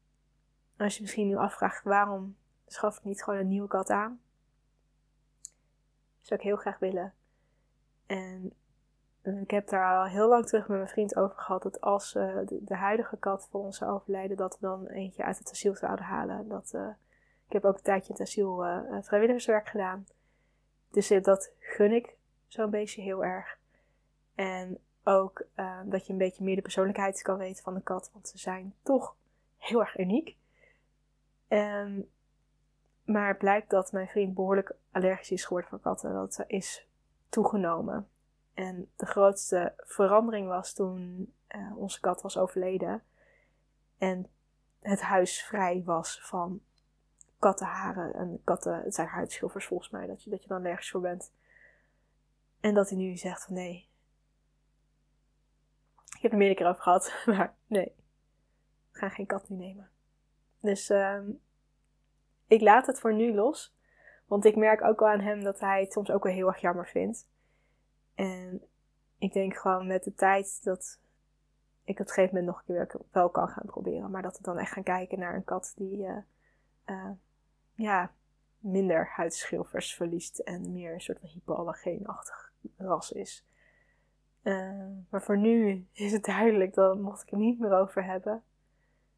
als 0.76 0.96
je 0.96 1.02
misschien 1.02 1.26
nu 1.26 1.36
afvraagt 1.36 1.84
waarom 1.84 2.36
schaf 2.66 2.96
ik 2.96 3.04
niet 3.04 3.22
gewoon 3.22 3.38
een 3.38 3.48
nieuwe 3.48 3.68
kat 3.68 3.90
aan? 3.90 4.20
Zou 6.20 6.40
ik 6.40 6.46
heel 6.46 6.56
graag 6.56 6.78
willen. 6.78 7.14
En 8.06 8.52
eh, 9.22 9.40
ik 9.40 9.50
heb 9.50 9.68
daar 9.68 9.96
al 9.96 10.04
heel 10.04 10.28
lang 10.28 10.46
terug 10.46 10.68
met 10.68 10.76
mijn 10.76 10.90
vriend 10.90 11.16
over 11.16 11.36
gehad. 11.36 11.62
Dat 11.62 11.80
als 11.80 12.14
uh, 12.14 12.38
de, 12.46 12.76
huidige 12.76 13.16
kat 13.16 13.48
voor 13.50 13.60
ons 13.60 13.78
zou 13.78 13.92
overlijden, 13.92 14.36
dat 14.36 14.58
we 14.60 14.66
dan 14.66 14.86
eentje 14.86 15.24
uit 15.24 15.38
het 15.38 15.50
asiel 15.50 15.74
zouden 15.74 16.04
halen. 16.04 16.48
Dat, 16.48 16.72
uh, 16.74 16.88
ik 17.46 17.52
heb 17.52 17.64
ook 17.64 17.76
een 17.76 17.82
tijdje 17.82 18.12
het 18.12 18.22
asiel 18.22 18.64
vrijwilligerswerk 19.02 19.68
gedaan. 19.68 20.06
Dus 20.90 21.08
dat 21.22 21.52
gun 21.58 21.92
ik 21.92 22.16
zo'n 22.46 22.70
beetje 22.70 23.02
heel 23.02 23.24
erg. 23.24 23.58
En 24.34 24.78
ook 25.04 25.46
dat 25.84 26.06
je 26.06 26.12
een 26.12 26.18
beetje 26.18 26.44
meer 26.44 26.56
de 26.56 26.62
persoonlijkheid 26.62 27.22
kan 27.22 27.38
weten 27.38 27.62
van 27.62 27.74
de 27.74 27.80
kat. 27.80 28.10
Want 28.12 28.28
ze 28.28 28.38
zijn 28.38 28.74
toch 28.82 29.16
heel 29.56 29.80
erg 29.80 29.98
uniek. 29.98 30.36
Um, 31.48 32.10
maar 33.04 33.28
het 33.28 33.38
blijkt 33.38 33.70
dat 33.70 33.92
mijn 33.92 34.08
vriend 34.08 34.34
behoorlijk 34.34 34.74
allergisch 34.92 35.30
is 35.30 35.44
geworden 35.44 35.70
voor 35.70 35.80
katten. 35.80 36.12
Dat 36.12 36.44
is 36.46 36.88
toegenomen. 37.28 38.08
En 38.54 38.90
de 38.96 39.06
grootste 39.06 39.74
verandering 39.76 40.48
was 40.48 40.72
toen 40.72 41.32
uh, 41.48 41.76
onze 41.76 42.00
kat 42.00 42.22
was 42.22 42.38
overleden. 42.38 43.02
En 43.98 44.26
het 44.80 45.00
huis 45.00 45.42
vrij 45.42 45.82
was 45.84 46.20
van 46.22 46.60
kattenharen 47.38 48.14
en 48.14 48.40
katten. 48.44 48.82
Het 48.82 48.94
zijn 48.94 49.08
huidschilfers 49.08 49.66
volgens 49.66 49.90
mij, 49.90 50.06
dat 50.06 50.22
je, 50.22 50.30
dat 50.30 50.42
je 50.42 50.48
dan 50.48 50.62
nergens 50.62 50.90
voor 50.90 51.00
bent. 51.00 51.32
En 52.60 52.74
dat 52.74 52.88
hij 52.88 52.98
nu 52.98 53.16
zegt 53.16 53.44
van 53.44 53.54
nee. 53.54 53.88
Ik 56.16 56.22
heb 56.22 56.32
er 56.32 56.38
meerdere 56.38 56.60
keer 56.60 56.68
over 56.68 56.82
gehad, 56.82 57.12
maar 57.26 57.54
nee. 57.66 57.94
We 58.92 58.98
gaan 58.98 59.10
geen 59.10 59.26
kat 59.26 59.48
nu 59.48 59.56
nemen. 59.56 59.90
Dus 60.60 60.90
uh, 60.90 61.20
ik 62.46 62.60
laat 62.60 62.86
het 62.86 63.00
voor 63.00 63.14
nu 63.14 63.34
los. 63.34 63.76
Want 64.26 64.44
ik 64.44 64.56
merk 64.56 64.82
ook 64.82 65.00
wel 65.00 65.08
aan 65.08 65.20
hem 65.20 65.42
dat 65.42 65.60
hij 65.60 65.80
het 65.80 65.92
soms 65.92 66.10
ook 66.10 66.22
wel 66.22 66.32
heel 66.32 66.46
erg 66.46 66.60
jammer 66.60 66.86
vindt. 66.86 67.28
En 68.14 68.62
ik 69.18 69.32
denk 69.32 69.56
gewoon 69.56 69.86
met 69.86 70.04
de 70.04 70.14
tijd 70.14 70.64
dat 70.64 71.00
ik 71.84 72.00
op 72.00 72.06
een 72.06 72.12
gegeven 72.12 72.34
moment 72.34 72.46
nog 72.46 72.58
een 72.58 72.86
keer 72.86 73.00
wel 73.10 73.30
kan 73.30 73.48
gaan 73.48 73.66
proberen. 73.66 74.10
Maar 74.10 74.22
dat 74.22 74.36
we 74.36 74.42
dan 74.42 74.58
echt 74.58 74.72
gaan 74.72 74.82
kijken 74.82 75.18
naar 75.18 75.34
een 75.34 75.44
kat 75.44 75.72
die 75.76 75.98
uh, 75.98 76.16
uh, 76.86 77.10
ja, 77.78 78.12
minder 78.58 79.08
huidschilfers 79.08 79.94
verliest 79.94 80.38
en 80.38 80.72
meer 80.72 80.92
een 80.92 81.00
soort 81.00 81.20
van 81.20 81.28
hypoallergeenachtig 81.28 82.52
ras 82.76 83.12
is. 83.12 83.44
Uh, 84.42 84.86
maar 85.08 85.22
voor 85.22 85.38
nu 85.38 85.86
is 85.92 86.12
het 86.12 86.24
duidelijk, 86.24 86.74
dat 86.74 86.98
mocht 86.98 87.22
ik 87.22 87.30
het 87.30 87.38
niet 87.38 87.58
meer 87.58 87.72
over 87.72 88.04
hebben. 88.04 88.42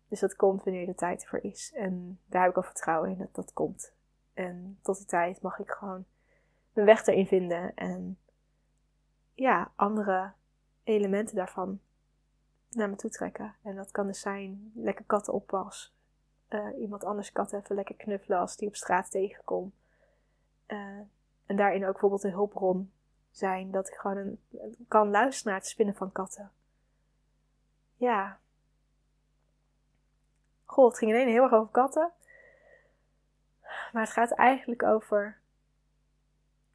Dus 0.09 0.20
dat 0.20 0.37
komt 0.37 0.64
wanneer 0.64 0.87
de 0.87 0.94
tijd 0.94 1.23
ervoor 1.23 1.44
is. 1.44 1.73
En 1.75 2.20
daar 2.27 2.42
heb 2.42 2.51
ik 2.51 2.57
al 2.57 2.62
vertrouwen 2.62 3.11
in 3.11 3.18
dat 3.18 3.35
dat 3.35 3.53
komt. 3.53 3.94
En 4.35 4.79
tot 4.83 4.96
die 4.96 5.07
tijd 5.07 5.42
mag 5.42 5.59
ik 5.59 5.70
gewoon 5.70 6.05
mijn 6.73 6.87
weg 6.87 7.07
erin 7.07 7.27
vinden. 7.27 7.75
En 7.75 8.18
ja, 9.35 9.73
andere 9.77 10.33
elementen 10.83 11.37
daarvan 11.37 11.81
naar 12.70 12.90
me 12.90 12.96
toe 12.96 13.11
trekken. 13.11 13.55
En 13.62 13.77
dat 13.77 13.90
kan 13.90 14.07
dus 14.07 14.20
zijn 14.20 14.73
lekker 14.75 15.05
kattenoppas. 15.05 15.94
Uh, 16.51 16.81
iemand 16.81 17.05
anders 17.05 17.33
kat 17.33 17.53
even 17.53 17.75
lekker 17.75 17.95
knuffelen 17.95 18.39
als 18.39 18.57
die 18.57 18.69
op 18.69 18.77
straat 18.77 19.11
tegenkomt. 19.11 19.75
Uh, 20.67 20.99
en 21.47 21.57
daarin 21.57 21.85
ook 21.85 21.93
bijvoorbeeld 21.93 22.25
een 22.25 22.31
hulpbron 22.31 22.93
zijn. 23.31 23.71
Dat 23.71 23.89
ik 23.89 23.95
gewoon 23.95 24.17
een, 24.17 24.41
kan 24.89 25.11
luisteren 25.11 25.53
naar 25.53 25.61
het 25.61 25.71
spinnen 25.71 25.95
van 25.95 26.13
katten. 26.13 26.51
Ja. 27.97 28.39
Goh, 30.65 30.89
het 30.89 30.99
ging 30.99 31.11
ineens 31.11 31.31
heel 31.31 31.43
erg 31.43 31.53
over 31.53 31.73
katten. 31.73 32.11
Maar 33.93 34.03
het 34.03 34.13
gaat 34.13 34.31
eigenlijk 34.31 34.83
over 34.83 35.39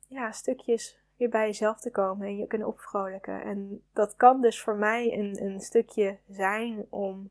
ja, 0.08 0.32
stukjes 0.32 1.00
weer 1.18 1.30
bij 1.30 1.46
jezelf 1.46 1.80
te 1.80 1.92
komen 1.92 2.28
en 2.28 2.38
je 2.38 2.48
kunnen 2.48 2.68
opvrolijken. 2.68 3.42
En 3.42 3.84
dat 3.94 4.16
kan 4.16 4.42
dus 4.42 4.62
voor 4.62 4.76
mij 4.76 5.14
een, 5.14 5.44
een 5.44 5.62
stukje 5.62 6.18
zijn 6.28 6.86
om 6.90 7.30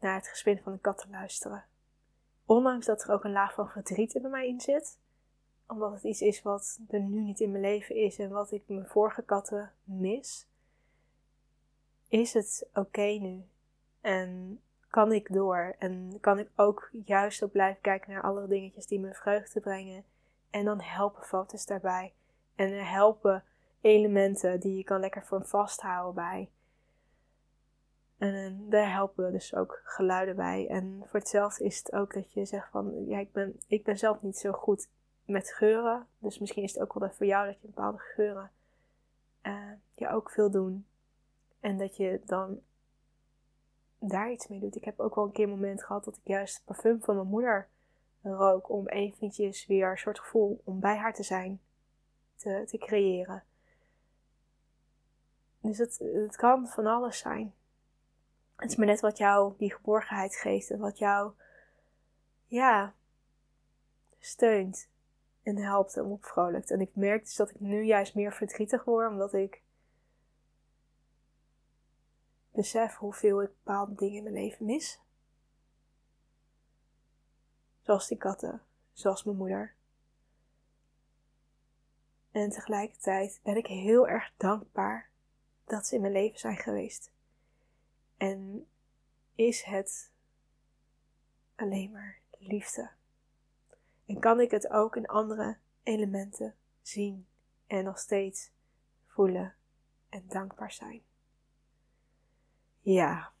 naar 0.00 0.14
het 0.14 0.28
gespin 0.28 0.58
van 0.58 0.72
de 0.72 0.78
kat 0.78 0.98
te 0.98 1.08
luisteren. 1.10 1.64
Ondanks 2.46 2.86
dat 2.86 3.02
er 3.02 3.12
ook 3.12 3.24
een 3.24 3.32
laag 3.32 3.54
van 3.54 3.68
verdriet 3.68 4.18
bij 4.22 4.30
mij 4.30 4.48
in 4.48 4.60
zit, 4.60 4.98
omdat 5.66 5.92
het 5.92 6.02
iets 6.02 6.20
is 6.20 6.42
wat 6.42 6.78
er 6.88 7.00
nu 7.00 7.20
niet 7.20 7.40
in 7.40 7.50
mijn 7.50 7.62
leven 7.62 7.96
is 7.96 8.18
en 8.18 8.30
wat 8.30 8.52
ik 8.52 8.62
mijn 8.66 8.86
vorige 8.86 9.22
katten 9.22 9.72
mis, 9.84 10.46
is 12.08 12.32
het 12.32 12.68
oké 12.74 13.02
nu. 13.02 13.44
En 14.00 14.60
kan 14.90 15.12
ik 15.12 15.32
door 15.32 15.74
en 15.78 16.18
kan 16.20 16.38
ik 16.38 16.48
ook 16.56 16.90
juist 17.04 17.42
op 17.42 17.52
blijven 17.52 17.80
kijken 17.80 18.12
naar 18.12 18.22
alle 18.22 18.46
dingetjes 18.46 18.86
die 18.86 19.00
me 19.00 19.14
vreugde 19.14 19.60
brengen. 19.60 20.04
En 20.50 20.64
dan 20.64 20.80
helpen 20.80 21.22
foto's 21.22 21.66
daarbij. 21.66 22.12
En 22.54 22.86
helpen 22.86 23.44
elementen 23.80 24.60
die 24.60 24.76
je 24.76 24.84
kan 24.84 25.00
lekker 25.00 25.22
voor 25.22 25.44
vasthouden 25.44 26.14
bij. 26.14 26.50
En 28.18 28.66
daar 28.68 28.92
helpen 28.92 29.32
dus 29.32 29.54
ook 29.54 29.80
geluiden 29.84 30.36
bij. 30.36 30.68
En 30.68 31.02
voor 31.06 31.20
hetzelfde 31.20 31.64
is 31.64 31.78
het 31.78 31.92
ook 31.92 32.14
dat 32.14 32.32
je 32.32 32.44
zegt 32.44 32.70
van, 32.70 33.06
ja, 33.06 33.18
ik 33.18 33.32
ben, 33.32 33.60
ik 33.66 33.84
ben 33.84 33.98
zelf 33.98 34.22
niet 34.22 34.36
zo 34.36 34.52
goed 34.52 34.88
met 35.24 35.50
geuren. 35.50 36.06
Dus 36.18 36.38
misschien 36.38 36.62
is 36.62 36.72
het 36.72 36.82
ook 36.82 36.92
wel 36.94 37.10
voor 37.10 37.26
jou 37.26 37.46
dat 37.46 37.60
je 37.60 37.66
bepaalde 37.66 37.98
geuren 37.98 38.50
uh, 39.42 39.72
je 39.94 40.08
ook 40.08 40.30
veel 40.30 40.50
doen. 40.50 40.86
En 41.60 41.78
dat 41.78 41.96
je 41.96 42.20
dan 42.24 42.60
daar 43.98 44.30
iets 44.30 44.48
mee 44.48 44.60
doet. 44.60 44.76
Ik 44.76 44.84
heb 44.84 45.00
ook 45.00 45.14
wel 45.14 45.24
een 45.24 45.32
keer 45.32 45.44
een 45.44 45.50
moment 45.50 45.84
gehad 45.84 46.04
dat 46.04 46.16
ik 46.16 46.26
juist 46.26 46.54
het 46.54 46.64
parfum 46.64 47.02
van 47.02 47.14
mijn 47.14 47.26
moeder 47.26 47.68
rook. 48.22 48.70
Om 48.70 48.88
eventjes 48.88 49.66
weer 49.66 49.90
een 49.90 49.98
soort 49.98 50.18
gevoel 50.18 50.60
om 50.64 50.80
bij 50.80 50.96
haar 50.96 51.14
te 51.14 51.22
zijn 51.22 51.60
te, 52.36 52.64
te 52.66 52.78
creëren. 52.78 53.44
Dus 55.60 55.78
het, 55.78 55.98
het 55.98 56.36
kan 56.36 56.68
van 56.68 56.86
alles 56.86 57.18
zijn. 57.18 57.54
Het 58.58 58.70
is 58.70 58.76
maar 58.76 58.86
net 58.86 59.00
wat 59.00 59.18
jou 59.18 59.54
die 59.58 59.74
geborgenheid 59.74 60.36
geeft 60.36 60.70
en 60.70 60.78
wat 60.78 60.98
jou, 60.98 61.32
ja, 62.46 62.94
steunt 64.18 64.88
en 65.42 65.56
helpt 65.56 65.96
en 65.96 66.04
opvrolijkt. 66.04 66.70
En 66.70 66.80
ik 66.80 66.94
merk 66.94 67.24
dus 67.24 67.36
dat 67.36 67.50
ik 67.50 67.60
nu 67.60 67.82
juist 67.82 68.14
meer 68.14 68.32
verdrietig 68.32 68.84
word, 68.84 69.08
omdat 69.10 69.32
ik 69.32 69.62
besef 72.52 72.96
hoeveel 72.96 73.42
ik 73.42 73.48
bepaalde 73.48 73.94
dingen 73.94 74.16
in 74.16 74.22
mijn 74.22 74.34
leven 74.34 74.66
mis. 74.66 75.00
Zoals 77.80 78.08
die 78.08 78.18
katten, 78.18 78.62
zoals 78.92 79.24
mijn 79.24 79.36
moeder. 79.36 79.74
En 82.30 82.50
tegelijkertijd 82.50 83.40
ben 83.42 83.56
ik 83.56 83.66
heel 83.66 84.08
erg 84.08 84.32
dankbaar 84.36 85.10
dat 85.64 85.86
ze 85.86 85.94
in 85.94 86.00
mijn 86.00 86.12
leven 86.12 86.38
zijn 86.38 86.56
geweest. 86.56 87.10
En 88.18 88.68
is 89.34 89.62
het 89.62 90.12
alleen 91.54 91.90
maar 91.90 92.18
liefde. 92.38 92.90
En 94.06 94.18
kan 94.18 94.40
ik 94.40 94.50
het 94.50 94.68
ook 94.70 94.96
in 94.96 95.06
andere 95.06 95.58
elementen 95.82 96.56
zien 96.82 97.26
en 97.66 97.84
nog 97.84 97.98
steeds 97.98 98.50
voelen 99.06 99.54
en 100.08 100.24
dankbaar 100.28 100.72
zijn. 100.72 101.02
Ja. 102.80 103.32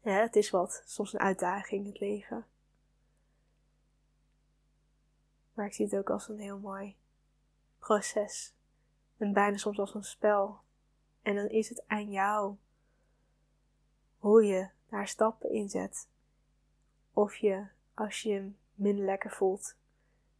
Ja, 0.00 0.20
het 0.20 0.36
is 0.36 0.50
wat. 0.50 0.82
Soms 0.86 1.12
een 1.12 1.20
uitdaging, 1.20 1.86
het 1.86 2.00
leven. 2.00 2.46
Maar 5.52 5.66
ik 5.66 5.74
zie 5.74 5.84
het 5.84 5.96
ook 5.96 6.10
als 6.10 6.28
een 6.28 6.38
heel 6.38 6.58
mooi 6.58 6.96
proces. 7.78 8.54
En 9.16 9.32
bijna 9.32 9.56
soms 9.56 9.78
als 9.78 9.94
een 9.94 10.04
spel. 10.04 10.60
En 11.22 11.34
dan 11.34 11.48
is 11.48 11.68
het 11.68 11.82
aan 11.86 12.10
jou 12.10 12.56
hoe 14.18 14.44
je 14.44 14.68
daar 14.88 15.08
stappen 15.08 15.50
in 15.50 15.68
zet. 15.68 16.08
Of 17.12 17.36
je, 17.36 17.66
als 17.94 18.22
je 18.22 18.28
je 18.28 18.50
minder 18.74 19.04
lekker 19.04 19.30
voelt, 19.30 19.76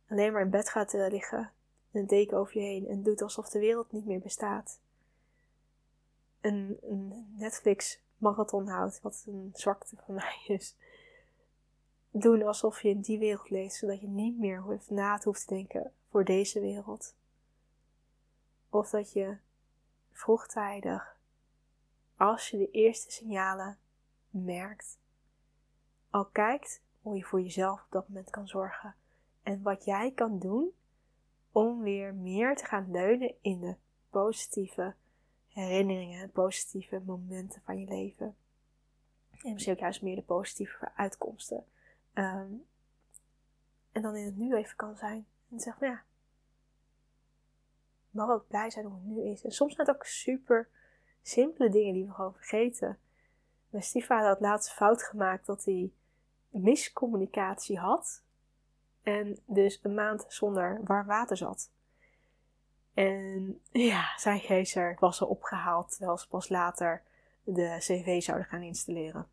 alleen 0.09 0.33
maar 0.33 0.43
in 0.43 0.51
bed 0.51 0.69
gaat 0.69 0.95
uh, 0.95 1.09
liggen, 1.09 1.53
een 1.93 2.07
deken 2.07 2.39
over 2.39 2.59
je 2.59 2.67
heen 2.67 2.87
en 2.87 3.03
doet 3.03 3.23
alsof 3.23 3.49
de 3.49 3.59
wereld 3.59 3.93
niet 3.93 4.07
meer 4.07 4.21
bestaat. 4.21 4.81
Een, 6.41 6.79
een 6.83 7.35
Netflix 7.37 8.01
marathon 8.19 8.69
houdt, 8.69 9.01
wat 9.01 9.25
een 9.27 9.51
zwakte 9.55 9.97
van 9.97 10.15
mij 10.25 10.43
is 10.47 10.75
doen 12.11 12.43
alsof 12.43 12.83
je 12.83 12.89
in 12.89 13.01
die 13.01 13.19
wereld 13.19 13.51
leeft, 13.51 13.75
zodat 13.75 14.01
je 14.01 14.09
niet 14.09 14.39
meer 14.39 14.81
na 14.89 15.19
te 15.19 15.29
hoeft 15.29 15.47
te 15.47 15.55
denken 15.55 15.93
voor 16.11 16.25
deze 16.25 16.61
wereld. 16.61 17.15
Of 18.71 18.91
dat 18.91 19.13
je 19.13 19.37
vroegtijdig, 20.21 21.17
als 22.17 22.49
je 22.49 22.59
de 22.59 22.71
eerste 22.71 23.11
signalen 23.11 23.79
merkt, 24.31 24.99
al 26.11 26.25
kijkt 26.25 26.83
hoe 27.01 27.17
je 27.17 27.25
voor 27.25 27.41
jezelf 27.41 27.83
op 27.83 27.91
dat 27.91 28.09
moment 28.09 28.31
kan 28.31 28.49
zorgen 28.49 28.95
en 29.43 29.63
wat 29.63 29.85
jij 29.85 30.13
kan 30.13 30.39
doen 30.39 30.73
om 31.53 31.83
weer 31.83 32.15
meer 32.15 32.57
te 32.57 32.65
gaan 32.65 32.91
leunen 32.91 33.35
in 33.41 33.61
de 33.61 33.77
positieve 34.11 34.95
herinneringen, 35.49 36.31
positieve 36.31 37.03
momenten 37.05 37.63
van 37.65 37.81
je 37.81 37.87
leven. 37.87 38.37
En 39.31 39.53
misschien 39.53 39.75
ook 39.75 39.81
juist 39.81 40.03
meer 40.03 40.17
de 40.17 40.23
positieve 40.23 40.95
uitkomsten 40.95 41.65
Ehm, 42.13 42.53
en 43.93 44.03
dan 44.03 44.17
in 44.17 44.25
het 44.25 44.37
nu 44.37 44.55
even 44.55 44.77
kan 44.77 44.97
zijn. 44.97 45.27
En 45.51 45.61
zeg 45.61 45.77
van 45.79 45.89
ja, 45.89 46.05
mag 48.11 48.31
ook 48.31 48.49
blij 48.49 48.71
zijn 48.71 48.85
hoe 48.85 48.95
het 48.95 49.05
nu 49.05 49.31
is. 49.31 49.45
En 49.45 49.51
soms 49.51 49.75
zijn 49.75 49.87
het 49.87 49.97
ook 49.97 50.05
super 50.05 50.69
simpele 51.23 51.69
dingen 51.69 51.95
die 51.95 52.07
we 52.07 52.13
gewoon 52.13 52.35
vergeten. 52.35 52.99
Mijn 53.69 53.85
stiefvader 53.85 54.29
had 54.29 54.41
laatst 54.41 54.73
fout 54.73 55.03
gemaakt 55.03 55.47
dat 55.47 55.65
hij 55.65 55.93
miscommunicatie 56.49 57.79
had. 57.79 58.23
En 59.03 59.39
dus 59.47 59.81
een 59.83 59.95
maand 59.95 60.25
zonder 60.29 60.81
warm 60.85 61.07
water 61.07 61.37
zat. 61.37 61.71
En 62.95 63.61
ja, 63.71 64.13
zijn 64.17 64.41
gezer 64.41 64.97
was 64.99 65.21
er 65.21 65.27
opgehaald 65.27 65.91
terwijl 65.91 66.19
ze 66.19 66.29
pas 66.29 66.49
later 66.49 67.03
de 67.43 67.77
cv 67.79 68.23
zouden 68.23 68.47
gaan 68.47 68.63
installeren. 68.63 69.27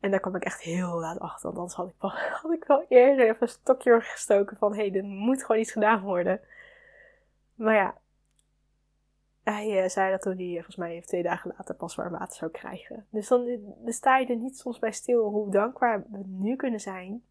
En 0.00 0.10
daar 0.10 0.20
kwam 0.20 0.36
ik 0.36 0.44
echt 0.44 0.60
heel 0.60 1.00
laat 1.00 1.18
achter. 1.18 1.52
Want 1.52 1.58
anders 1.58 1.74
had 1.74 1.88
ik 1.88 1.94
wel, 2.00 2.10
had 2.42 2.52
ik 2.52 2.64
wel 2.64 2.84
eerder 2.88 3.28
even 3.28 3.42
een 3.42 3.48
stokje 3.48 4.00
gestoken 4.00 4.56
van... 4.56 4.74
Hé, 4.74 4.88
hey, 4.88 4.98
er 4.98 5.04
moet 5.04 5.44
gewoon 5.44 5.60
iets 5.60 5.72
gedaan 5.72 6.00
worden. 6.00 6.40
Maar 7.54 7.74
ja, 7.74 7.94
hij 9.42 9.82
uh, 9.82 9.88
zei 9.88 10.10
dat 10.10 10.22
toen 10.22 10.36
hij 10.36 10.46
eh, 10.46 10.52
volgens 10.54 10.76
mij 10.76 11.02
twee 11.06 11.22
dagen 11.22 11.54
later 11.56 11.74
pas 11.74 11.94
warm 11.94 12.12
water 12.12 12.36
zou 12.36 12.50
krijgen. 12.50 13.06
Dus 13.10 13.28
dan, 13.28 13.46
dan 13.84 13.92
sta 13.92 14.18
je 14.18 14.26
er 14.26 14.36
niet 14.36 14.58
soms 14.58 14.78
bij 14.78 14.92
stil 14.92 15.28
hoe 15.28 15.50
dankbaar 15.50 16.04
we 16.10 16.22
nu 16.26 16.56
kunnen 16.56 16.80
zijn. 16.80 17.22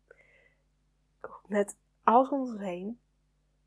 Met 1.48 1.78
alles 2.04 2.30
om 2.30 2.40
ons 2.40 2.60
heen. 2.60 3.00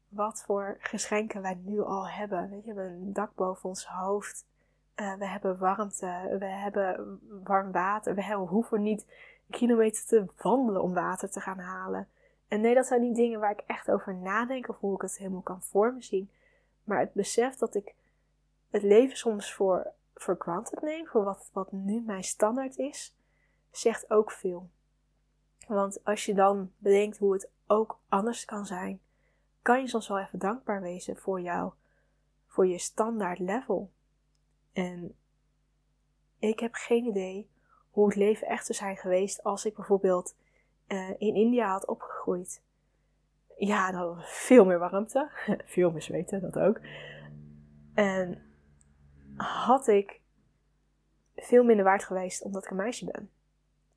Wat 0.09 0.43
voor 0.47 0.77
geschenken 0.81 1.43
wij 1.43 1.59
nu 1.65 1.81
al 1.81 2.09
hebben. 2.09 2.51
We 2.51 2.63
hebben 2.65 2.85
een 2.85 3.13
dak 3.13 3.35
boven 3.35 3.69
ons 3.69 3.87
hoofd. 3.87 4.47
We 4.95 5.27
hebben 5.27 5.59
warmte, 5.59 6.37
we 6.39 6.47
hebben 6.47 7.21
warm 7.43 7.73
water. 7.73 8.15
We 8.15 8.35
hoeven 8.35 8.83
niet 8.83 9.07
kilometer 9.51 10.05
te 10.05 10.27
wandelen 10.37 10.83
om 10.83 10.95
water 10.95 11.31
te 11.31 11.41
gaan 11.41 11.59
halen. 11.59 12.09
En 12.49 12.61
nee, 12.61 12.75
dat 12.75 12.87
zijn 12.87 13.01
niet 13.01 13.17
dingen 13.17 13.41
waar 13.41 13.51
ik 13.51 13.63
echt 13.67 13.91
over 13.91 14.15
nadenk 14.15 14.69
of 14.69 14.79
hoe 14.79 14.95
ik 14.95 15.01
het 15.01 15.19
helemaal 15.19 15.41
kan 15.41 15.63
voor 15.63 15.93
me 15.95 16.03
zien. 16.03 16.31
Maar 16.85 16.99
het 16.99 17.13
besef 17.13 17.57
dat 17.57 17.75
ik 17.75 17.95
het 18.71 18.83
leven 18.83 19.17
soms 19.17 19.53
voor, 19.53 19.93
granted 20.15 20.83
neem, 20.83 21.07
voor 21.07 21.25
wat, 21.25 21.51
wat 21.53 21.73
nu 21.73 22.01
mijn 22.01 22.25
standaard 22.25 22.77
is, 22.77 23.15
zegt 23.71 24.11
ook 24.11 24.31
veel. 24.31 24.71
Want 25.69 26.05
als 26.05 26.25
je 26.25 26.35
dan 26.35 26.73
bedenkt 26.79 27.19
hoe 27.19 27.33
het 27.33 27.51
ook 27.67 27.99
anders 28.09 28.45
kan 28.45 28.67
zijn, 28.67 29.01
kan 29.63 29.81
je 29.81 29.89
soms 29.89 30.09
wel 30.09 30.19
even 30.19 30.39
dankbaar 30.39 30.81
wezen 30.81 31.17
voor 31.17 31.41
jou, 31.41 31.73
voor 32.47 32.67
je 32.67 32.79
standaard 32.79 33.39
level. 33.39 33.91
En 34.73 35.17
ik 36.39 36.61
heb 36.61 36.75
geen 36.75 37.05
idee 37.05 37.51
hoe 37.91 38.07
het 38.07 38.17
leven 38.17 38.47
echt 38.47 38.67
zou 38.67 38.79
zijn 38.79 38.97
geweest 38.97 39.43
als 39.43 39.65
ik 39.65 39.75
bijvoorbeeld 39.75 40.37
uh, 40.89 41.11
in 41.11 41.35
India 41.35 41.71
had 41.71 41.87
opgegroeid. 41.87 42.63
Ja, 43.57 43.93
dan 43.93 44.17
veel 44.23 44.65
meer 44.65 44.79
warmte, 44.79 45.31
veel 45.65 45.91
meer 45.91 46.03
zweten, 46.03 46.41
dat 46.41 46.59
ook. 46.59 46.81
En 47.95 48.43
had 49.37 49.89
ik 49.89 50.21
veel 51.37 51.65
minder 51.65 51.85
waard 51.85 52.05
geweest 52.05 52.43
omdat 52.43 52.65
ik 52.65 52.71
een 52.71 52.77
meisje 52.77 53.05
ben. 53.05 53.31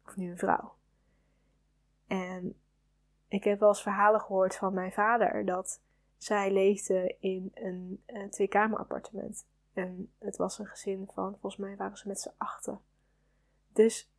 Of 0.05 0.15
nu 0.15 0.31
een 0.31 0.37
vrouw. 0.37 0.75
En 2.07 2.55
ik 3.27 3.43
heb 3.43 3.59
wel 3.59 3.69
eens 3.69 3.81
verhalen 3.81 4.21
gehoord 4.21 4.55
van 4.55 4.73
mijn 4.73 4.91
vader 4.91 5.45
dat 5.45 5.81
zij 6.17 6.51
leefde 6.51 7.15
in 7.19 7.51
een, 7.53 8.03
een 8.05 8.29
tweekamer 8.29 8.79
appartement. 8.79 9.45
En 9.73 10.11
het 10.19 10.37
was 10.37 10.59
een 10.59 10.65
gezin 10.65 11.09
van, 11.13 11.31
volgens 11.31 11.57
mij 11.57 11.75
waren 11.75 11.97
ze 11.97 12.07
met 12.07 12.19
z'n 12.19 12.33
achten. 12.37 12.79
Dus 13.73 14.11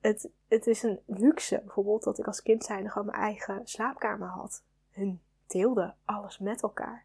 het, 0.00 0.28
het 0.48 0.66
is 0.66 0.82
een 0.82 1.00
luxe 1.06 1.60
bijvoorbeeld 1.64 2.02
dat 2.02 2.18
ik 2.18 2.26
als 2.26 2.42
kind 2.42 2.64
zijnde 2.64 2.90
gewoon 2.90 3.06
mijn 3.06 3.18
eigen 3.18 3.66
slaapkamer 3.66 4.28
had. 4.28 4.62
Hun 4.90 5.20
deelden 5.46 5.96
alles 6.04 6.38
met 6.38 6.62
elkaar. 6.62 7.04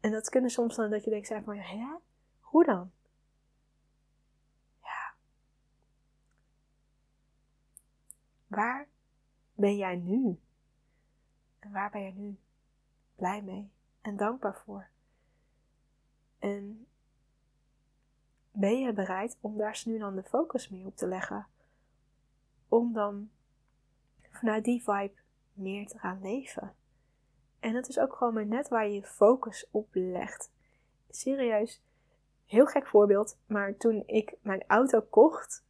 En 0.00 0.10
dat 0.10 0.28
kunnen 0.28 0.50
soms 0.50 0.76
dan 0.76 0.90
dat 0.90 1.04
je 1.04 1.10
denkt 1.10 1.28
van, 1.44 1.56
hè? 1.56 1.96
Hoe 2.40 2.64
dan? 2.64 2.90
Ja. 4.82 5.14
Waar 8.46 8.88
ben 9.54 9.76
jij 9.76 9.96
nu? 9.96 10.40
En 11.58 11.72
waar 11.72 11.90
ben 11.90 12.02
jij 12.02 12.12
nu 12.12 12.38
blij 13.14 13.42
mee 13.42 13.70
en 14.00 14.16
dankbaar 14.16 14.62
voor? 14.64 14.88
En 16.38 16.86
ben 18.52 18.80
je 18.80 18.92
bereid 18.92 19.38
om 19.40 19.56
daar 19.56 19.82
nu 19.84 19.98
dan 19.98 20.14
de 20.14 20.22
focus 20.22 20.68
mee 20.68 20.86
op 20.86 20.96
te 20.96 21.06
leggen? 21.06 21.46
Om 22.68 22.92
dan 22.92 23.30
vanuit 24.30 24.64
die 24.64 24.82
vibe 24.82 25.20
meer 25.52 25.86
te 25.86 25.98
gaan 25.98 26.18
leven. 26.22 26.74
En 27.60 27.74
het 27.74 27.88
is 27.88 27.98
ook 27.98 28.14
gewoon 28.14 28.48
net 28.48 28.68
waar 28.68 28.86
je 28.86 28.94
je 28.94 29.02
focus 29.02 29.68
op 29.70 29.88
legt. 29.92 30.50
Serieus, 31.10 31.82
heel 32.46 32.66
gek 32.66 32.86
voorbeeld, 32.86 33.38
maar 33.46 33.76
toen 33.76 34.02
ik 34.06 34.34
mijn 34.40 34.64
auto 34.66 35.00
kocht, 35.00 35.64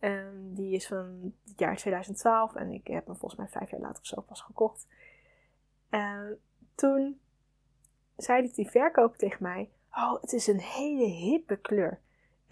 um, 0.00 0.54
die 0.54 0.74
is 0.74 0.86
van 0.86 1.34
het 1.44 1.58
jaar 1.58 1.76
2012 1.76 2.54
en 2.54 2.70
ik 2.70 2.86
heb 2.86 3.06
hem 3.06 3.16
volgens 3.16 3.40
mij 3.40 3.48
vijf 3.48 3.70
jaar 3.70 3.80
later 3.80 4.00
of 4.00 4.06
zo 4.06 4.20
pas 4.20 4.40
gekocht. 4.40 4.86
Uh, 5.90 6.30
toen 6.74 7.20
zei 8.16 8.52
die 8.52 8.70
verkoper 8.70 9.18
tegen 9.18 9.42
mij: 9.42 9.70
Oh, 9.90 10.20
het 10.20 10.32
is 10.32 10.46
een 10.46 10.60
hele 10.60 11.04
hippe 11.04 11.56
kleur. 11.56 12.00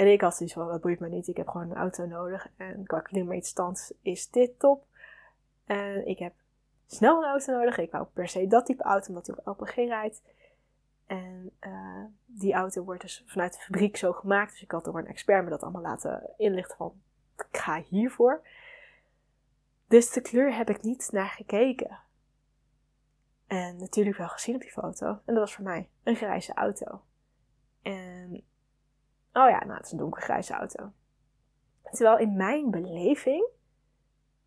En 0.00 0.12
ik 0.12 0.20
had 0.20 0.36
zoiets 0.36 0.54
van: 0.54 0.68
Dat 0.68 0.80
boeit 0.80 1.00
me 1.00 1.08
niet, 1.08 1.28
ik 1.28 1.36
heb 1.36 1.48
gewoon 1.48 1.70
een 1.70 1.76
auto 1.76 2.06
nodig. 2.06 2.48
En 2.56 2.86
qua 2.86 3.00
klimaatstand 3.00 3.92
is 4.02 4.30
dit 4.30 4.58
top. 4.58 4.84
En 5.64 6.06
ik 6.06 6.18
heb 6.18 6.32
snel 6.86 7.22
een 7.22 7.28
auto 7.28 7.52
nodig. 7.52 7.78
Ik 7.78 7.90
wou 7.90 8.06
per 8.12 8.28
se 8.28 8.46
dat 8.46 8.66
type 8.66 8.82
auto, 8.82 9.08
omdat 9.08 9.26
hij 9.26 9.36
op 9.36 9.46
LPG 9.46 9.74
rijdt. 9.74 10.22
En 11.06 11.50
uh, 11.60 12.04
die 12.26 12.52
auto 12.52 12.82
wordt 12.82 13.00
dus 13.00 13.24
vanuit 13.26 13.52
de 13.52 13.58
fabriek 13.58 13.96
zo 13.96 14.12
gemaakt. 14.12 14.50
Dus 14.50 14.62
ik 14.62 14.70
had 14.70 14.84
door 14.84 14.98
een 14.98 15.06
expert 15.06 15.44
me 15.44 15.50
dat 15.50 15.62
allemaal 15.62 15.82
laten 15.82 16.30
inlichten 16.36 16.76
van, 16.76 17.02
ik 17.36 17.58
ga 17.58 17.80
hiervoor. 17.80 18.42
Dus 19.86 20.10
de 20.12 20.20
kleur 20.20 20.56
heb 20.56 20.70
ik 20.70 20.82
niet 20.82 21.08
naar 21.12 21.28
gekeken. 21.28 21.98
En 23.46 23.76
natuurlijk 23.76 24.16
wel 24.16 24.28
gezien 24.28 24.54
op 24.54 24.60
die 24.60 24.70
foto. 24.70 25.06
En 25.06 25.20
dat 25.24 25.38
was 25.38 25.54
voor 25.54 25.64
mij 25.64 25.88
een 26.02 26.16
grijze 26.16 26.54
auto. 26.54 27.02
En, 27.82 28.48
oh 29.32 29.48
ja, 29.48 29.64
nou 29.64 29.72
het 29.72 29.86
is 29.86 29.92
een 29.92 29.98
donkergrijze 29.98 30.52
auto. 30.52 30.92
Terwijl 31.90 32.18
in 32.18 32.36
mijn 32.36 32.70
beleving, 32.70 33.48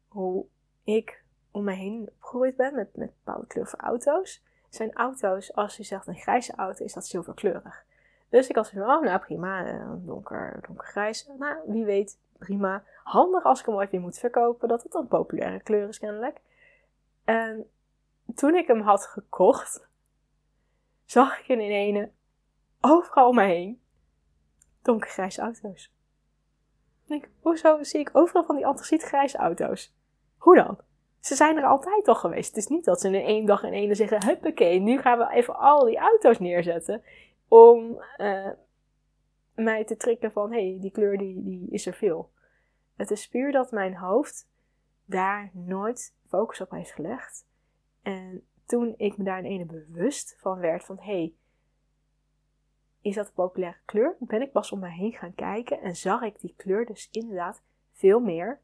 hoe 0.08 0.46
ik 0.84 1.24
om 1.52 1.64
me 1.64 1.74
heen 1.74 2.10
opgegroeid 2.10 2.56
ben 2.56 2.76
met, 2.76 2.96
met 2.96 3.14
bepaalde 3.24 3.48
kleuren 3.48 3.80
auto's, 3.80 4.44
zijn 4.70 4.94
auto's, 4.94 5.54
als 5.54 5.78
je 5.78 5.84
zegt 5.84 6.08
een 6.08 6.16
grijze 6.16 6.56
auto, 6.56 6.84
is 6.84 6.94
dat 6.94 7.08
zilverkleurig. 7.08 7.86
Dus 8.30 8.48
ik 8.48 8.56
had 8.56 8.70
van, 8.70 8.82
oh 8.82 9.02
nou 9.02 9.20
prima, 9.20 9.66
eh, 9.66 9.92
donker, 9.96 10.60
donkergrijs. 10.68 11.30
Nou, 11.38 11.58
wie 11.66 11.86
weet, 11.86 12.20
prima. 12.38 12.84
Handig 13.04 13.44
als 13.44 13.60
ik 13.60 13.66
hem 13.66 13.76
ooit 13.76 13.92
weer 13.92 14.02
moet 14.02 14.20
verkopen, 14.20 14.68
dat 14.68 14.84
het 14.84 14.94
een 14.94 15.08
populaire 15.08 15.60
kleur 15.60 15.88
is 15.88 16.00
kennelijk. 16.00 16.42
En 17.24 17.70
toen 18.36 18.56
ik 18.56 18.68
hem 18.68 18.82
had 18.82 19.06
gekocht, 19.06 19.88
zag 21.06 21.40
ik 21.40 21.48
in 21.48 21.60
ene 21.60 22.12
overal 22.82 23.28
om 23.30 23.36
me 23.36 23.44
heen 23.44 23.82
donkergrijze 24.84 25.42
auto's. 25.42 25.92
Ik 27.04 27.10
denk, 27.10 27.30
hoezo 27.40 27.84
zie 27.84 28.00
ik 28.00 28.10
overal 28.14 28.44
van 28.44 28.56
die 28.56 28.66
antracietgrijze 28.66 29.38
auto's? 29.38 29.94
Hoe 30.38 30.56
dan? 30.56 30.78
Ze 31.20 31.36
zijn 31.36 31.58
er 31.58 31.66
altijd 31.66 32.08
al 32.08 32.16
geweest. 32.16 32.48
Het 32.48 32.58
is 32.58 32.68
niet 32.68 32.86
dat 32.86 33.02
ze 33.02 33.08
in 33.08 33.26
één 33.26 33.46
dag 33.46 33.64
in 33.64 33.74
ene 33.74 33.96
zeggen: 33.96 34.26
Huppakee, 34.26 34.80
nu 34.80 35.00
gaan 35.00 35.18
we 35.18 35.30
even 35.32 35.56
al 35.56 35.86
die 35.86 35.98
auto's 35.98 36.40
neerzetten. 36.40 37.04
Om 37.48 38.04
uh, 38.18 38.50
mij 39.56 39.86
te 39.86 39.98
trikken 39.98 40.32
van: 40.32 40.52
hé, 40.52 40.70
hey, 40.70 40.78
die 40.82 40.92
kleur 40.92 41.18
die, 41.18 41.44
die 41.44 41.68
is 41.70 41.86
er 41.86 41.94
veel. 41.94 42.32
Het 42.96 43.12
is 43.12 43.28
puur 43.28 43.52
dat 43.52 43.72
mijn 43.72 43.96
hoofd 43.96 44.50
daar 45.06 45.50
nooit 45.54 46.16
focus 46.28 46.62
op 46.62 46.72
heeft 46.72 46.92
gelegd. 46.92 47.46
En 48.02 48.48
toen 48.66 48.94
ik 48.98 49.18
me 49.18 49.24
daar 49.24 49.40
in 49.40 49.46
ene 49.46 49.66
bewust 49.66 50.36
van 50.40 50.60
werd: 50.60 50.84
van 50.84 50.98
hé, 51.00 51.04
hey, 51.04 51.34
is 53.04 53.16
dat 53.16 53.28
een 53.28 53.34
populaire 53.34 53.78
kleur? 53.86 54.16
Ben 54.20 54.42
ik 54.42 54.52
pas 54.52 54.72
om 54.72 54.80
me 54.80 54.90
heen 54.90 55.12
gaan 55.12 55.36
kijken 55.36 55.82
en 55.82 55.96
zag 55.96 56.22
ik 56.22 56.40
die 56.40 56.54
kleur 56.58 56.86
dus 56.86 57.10
inderdaad 57.12 57.62
veel 57.92 58.20
meer 58.20 58.60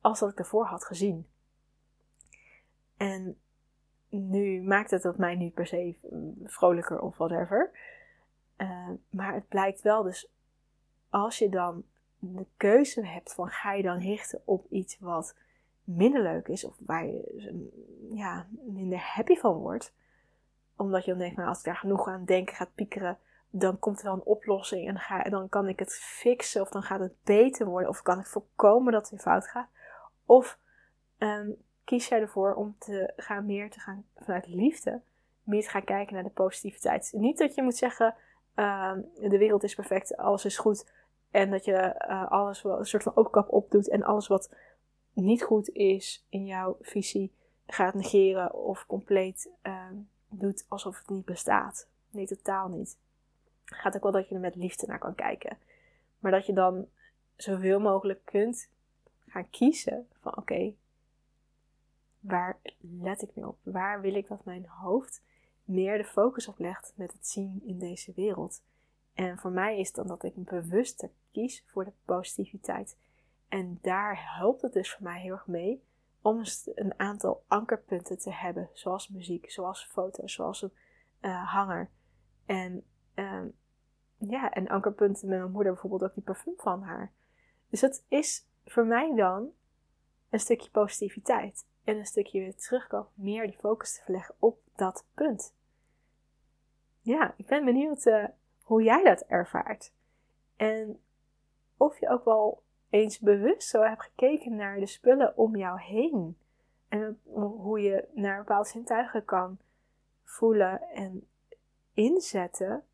als 0.00 0.18
dat 0.18 0.30
ik 0.30 0.38
ervoor 0.38 0.66
had 0.66 0.84
gezien. 0.84 1.26
En 2.96 3.38
nu 4.08 4.62
maakt 4.62 4.90
het 4.90 5.02
dat 5.02 5.18
mij 5.18 5.34
niet 5.34 5.54
per 5.54 5.66
se 5.66 5.94
vrolijker 6.44 7.00
of 7.00 7.16
whatever. 7.16 7.70
Uh, 8.56 8.88
maar 9.10 9.34
het 9.34 9.48
blijkt 9.48 9.82
wel 9.82 10.02
dus, 10.02 10.30
als 11.10 11.38
je 11.38 11.48
dan 11.48 11.84
de 12.18 12.46
keuze 12.56 13.06
hebt 13.06 13.34
van 13.34 13.48
ga 13.48 13.72
je 13.72 13.82
dan 13.82 13.98
richten 13.98 14.42
op 14.44 14.66
iets 14.70 14.98
wat 14.98 15.36
minder 15.84 16.22
leuk 16.22 16.48
is 16.48 16.64
of 16.64 16.76
waar 16.86 17.06
je 17.06 17.68
ja, 18.14 18.46
minder 18.62 18.98
happy 18.98 19.36
van 19.36 19.54
wordt. 19.54 19.94
Omdat 20.76 21.04
je 21.04 21.10
dan 21.10 21.20
denkt, 21.20 21.36
nou 21.36 21.48
als 21.48 21.58
ik 21.58 21.64
daar 21.64 21.76
genoeg 21.76 22.08
aan 22.08 22.24
denken 22.24 22.54
gaat 22.54 22.74
piekeren, 22.74 23.18
dan 23.50 23.78
komt 23.78 23.98
er 23.98 24.04
wel 24.04 24.14
een 24.14 24.24
oplossing 24.24 25.00
en 25.08 25.30
dan, 25.30 25.48
kan 25.48 25.68
ik 25.68 25.78
het 25.78 25.94
fixen 25.94 26.60
of 26.60 26.68
dan 26.68 26.82
gaat 26.82 27.00
het 27.00 27.14
beter 27.24 27.66
worden 27.66 27.88
of 27.88 28.02
kan 28.02 28.18
ik 28.18 28.26
voorkomen 28.26 28.92
dat 28.92 29.10
het 29.10 29.20
fout 29.20 29.48
gaat. 29.48 29.68
Of 30.24 30.58
um, 31.18 31.56
kies 31.84 32.08
jij 32.08 32.20
ervoor 32.20 32.54
om 32.54 32.76
te 32.78 33.12
gaan 33.16 33.46
meer 33.46 33.70
te 33.70 33.80
gaan 33.80 34.04
vanuit 34.16 34.46
liefde, 34.46 35.00
meer 35.42 35.62
te 35.62 35.68
gaan 35.68 35.84
kijken 35.84 36.14
naar 36.14 36.22
de 36.22 36.30
positiviteit. 36.30 37.12
Niet 37.16 37.38
dat 37.38 37.54
je 37.54 37.62
moet 37.62 37.76
zeggen, 37.76 38.14
uh, 38.56 38.92
de 39.20 39.38
wereld 39.38 39.62
is 39.62 39.74
perfect, 39.74 40.16
alles 40.16 40.44
is 40.44 40.58
goed. 40.58 40.90
En 41.30 41.50
dat 41.50 41.64
je 41.64 42.04
uh, 42.08 42.30
alles 42.30 42.62
wel 42.62 42.78
een 42.78 42.86
soort 42.86 43.02
van 43.02 43.16
oogkap 43.16 43.52
opdoet 43.52 43.88
en 43.88 44.02
alles 44.02 44.26
wat 44.26 44.54
niet 45.12 45.42
goed 45.42 45.68
is 45.68 46.26
in 46.28 46.46
jouw 46.46 46.76
visie 46.80 47.32
gaat 47.66 47.94
negeren 47.94 48.54
of 48.54 48.86
compleet 48.86 49.50
uh, 49.62 49.84
doet 50.28 50.64
alsof 50.68 50.98
het 50.98 51.08
niet 51.08 51.24
bestaat. 51.24 51.88
Nee, 52.10 52.26
totaal 52.26 52.68
niet. 52.68 52.98
Gaat 53.70 53.96
ook 53.96 54.02
wel 54.02 54.12
dat 54.12 54.28
je 54.28 54.34
er 54.34 54.40
met 54.40 54.56
liefde 54.56 54.86
naar 54.86 54.98
kan 54.98 55.14
kijken. 55.14 55.58
Maar 56.18 56.30
dat 56.32 56.46
je 56.46 56.52
dan 56.52 56.88
zoveel 57.36 57.80
mogelijk 57.80 58.24
kunt 58.24 58.68
gaan 59.26 59.50
kiezen 59.50 60.08
van 60.20 60.36
oké, 60.36 60.74
waar 62.20 62.58
let 62.78 63.22
ik 63.22 63.34
mee 63.34 63.46
op? 63.46 63.58
Waar 63.62 64.00
wil 64.00 64.14
ik 64.14 64.28
dat 64.28 64.44
mijn 64.44 64.66
hoofd 64.66 65.22
meer 65.64 65.98
de 65.98 66.04
focus 66.04 66.48
op 66.48 66.58
legt 66.58 66.92
met 66.96 67.12
het 67.12 67.28
zien 67.28 67.62
in 67.64 67.78
deze 67.78 68.12
wereld? 68.16 68.62
En 69.14 69.38
voor 69.38 69.50
mij 69.50 69.78
is 69.78 69.92
dan 69.92 70.06
dat 70.06 70.22
ik 70.22 70.44
bewuster 70.44 71.10
kies 71.32 71.64
voor 71.66 71.84
de 71.84 71.92
positiviteit. 72.04 72.96
En 73.48 73.78
daar 73.82 74.36
helpt 74.36 74.62
het 74.62 74.72
dus 74.72 74.92
voor 74.92 75.02
mij 75.02 75.20
heel 75.20 75.32
erg 75.32 75.46
mee 75.46 75.82
om 76.22 76.42
een 76.74 76.98
aantal 76.98 77.44
ankerpunten 77.46 78.18
te 78.18 78.32
hebben, 78.32 78.70
zoals 78.72 79.08
muziek, 79.08 79.50
zoals 79.50 79.84
foto's, 79.84 80.32
zoals 80.32 80.62
een 80.62 80.72
uh, 81.20 81.52
hanger. 81.52 81.90
En 82.46 82.84
uh, 83.14 83.42
ja, 84.16 84.52
en 84.52 84.68
ankerpunten 84.68 85.28
met 85.28 85.38
mijn 85.38 85.50
moeder 85.50 85.72
bijvoorbeeld 85.72 86.02
ook 86.02 86.14
die 86.14 86.24
parfum 86.24 86.54
van 86.56 86.82
haar. 86.82 87.12
Dus 87.68 87.80
het 87.80 88.04
is 88.08 88.46
voor 88.64 88.86
mij 88.86 89.14
dan 89.14 89.50
een 90.30 90.40
stukje 90.40 90.70
positiviteit 90.70 91.66
en 91.84 91.96
een 91.96 92.06
stukje 92.06 92.40
weer 92.40 92.56
terugkomen, 92.56 93.10
meer 93.14 93.46
die 93.46 93.58
focus 93.58 93.94
te 93.94 94.02
verleggen 94.02 94.34
op 94.38 94.58
dat 94.76 95.04
punt. 95.14 95.54
ja, 97.00 97.34
ik 97.36 97.46
ben 97.46 97.64
benieuwd 97.64 98.06
uh, 98.06 98.24
hoe 98.62 98.82
jij 98.82 99.04
dat 99.04 99.20
ervaart. 99.20 99.92
En 100.56 101.00
of 101.76 102.00
je 102.00 102.08
ook 102.08 102.24
wel 102.24 102.62
eens 102.90 103.18
bewust 103.18 103.68
zo 103.68 103.82
hebt 103.82 104.02
gekeken 104.02 104.56
naar 104.56 104.78
de 104.78 104.86
spullen 104.86 105.36
om 105.36 105.56
jou 105.56 105.80
heen. 105.80 106.38
En 106.88 107.20
hoe 107.32 107.80
je 107.80 108.08
naar 108.12 108.38
bepaalde 108.38 108.68
zintuigen 108.68 109.24
kan 109.24 109.58
voelen 110.24 110.82
en 110.82 111.28
inzetten. 111.94 112.84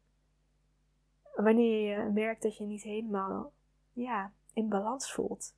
Wanneer 1.36 1.98
je 1.98 2.10
merkt 2.10 2.42
dat 2.42 2.56
je 2.56 2.64
niet 2.64 2.82
helemaal 2.82 3.52
ja, 3.92 4.32
in 4.52 4.68
balans 4.68 5.12
voelt. 5.12 5.54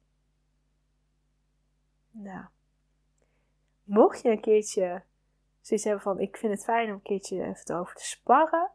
Nou, 2.10 2.44
mocht 3.82 4.22
je 4.22 4.30
een 4.30 4.40
keertje 4.40 5.02
zoiets 5.60 5.86
hebben 5.86 6.02
van 6.02 6.20
ik 6.20 6.36
vind 6.36 6.52
het 6.52 6.64
fijn 6.64 6.88
om 6.88 6.94
een 6.94 7.02
keertje 7.02 7.44
even 7.44 7.76
over 7.76 7.94
te 7.94 8.04
sparren, 8.04 8.70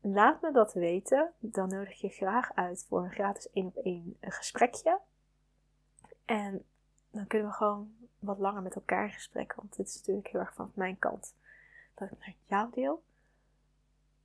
laat 0.00 0.42
me 0.42 0.52
dat 0.52 0.72
weten. 0.72 1.32
Dan 1.38 1.68
nodig 1.68 2.00
je 2.00 2.08
graag 2.08 2.54
uit 2.54 2.84
voor 2.88 3.04
een 3.04 3.12
gratis 3.12 3.50
1 3.50 3.66
op 3.66 3.76
1 3.76 4.16
gesprekje. 4.20 5.00
En 6.24 6.64
dan 7.10 7.26
kunnen 7.26 7.48
we 7.48 7.54
gewoon 7.54 7.94
wat 8.18 8.38
langer 8.38 8.62
met 8.62 8.74
elkaar 8.74 9.04
in 9.04 9.12
gesprek. 9.12 9.54
Want 9.54 9.76
dit 9.76 9.86
is 9.86 9.96
natuurlijk 9.96 10.28
heel 10.28 10.40
erg 10.40 10.54
van 10.54 10.72
mijn 10.74 10.98
kant 10.98 11.34
dat 11.94 12.10
ik 12.10 12.18
naar 12.18 12.34
jou 12.44 12.70
deel. 12.72 13.02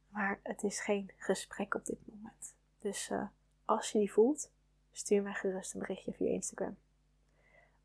Maar 0.10 0.39
het 0.43 0.63
is 0.63 0.80
geen 0.82 1.12
gesprek 1.17 1.74
op 1.74 1.86
dit 1.86 2.08
moment. 2.08 2.56
Dus 2.80 3.10
uh, 3.10 3.28
als 3.65 3.91
je 3.91 4.00
die 4.00 4.12
voelt, 4.12 4.52
stuur 4.91 5.22
mij 5.22 5.34
gerust 5.34 5.74
een 5.74 5.80
berichtje 5.80 6.13
via 6.13 6.30
Instagram. 6.30 6.78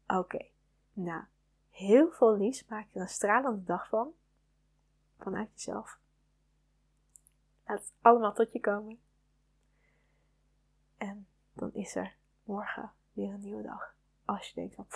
Oké, 0.06 0.46
nou, 0.92 1.22
heel 1.70 2.10
veel 2.10 2.36
liefs. 2.36 2.64
Maak 2.66 2.86
er 2.92 3.00
een 3.00 3.08
stralende 3.08 3.64
dag 3.64 3.88
van. 3.88 4.12
Vanuit 5.18 5.48
jezelf. 5.52 5.98
Laat 7.66 7.78
het 7.78 7.92
allemaal 8.00 8.32
tot 8.32 8.52
je 8.52 8.60
komen. 8.60 9.00
En 10.96 11.26
dan 11.52 11.74
is 11.74 11.94
er 11.94 12.16
morgen 12.42 12.92
weer 13.12 13.32
een 13.32 13.40
nieuwe 13.40 13.62
dag. 13.62 13.94
Als 14.24 14.48
je 14.48 14.54
denkt 14.54 14.74
van, 14.74 14.86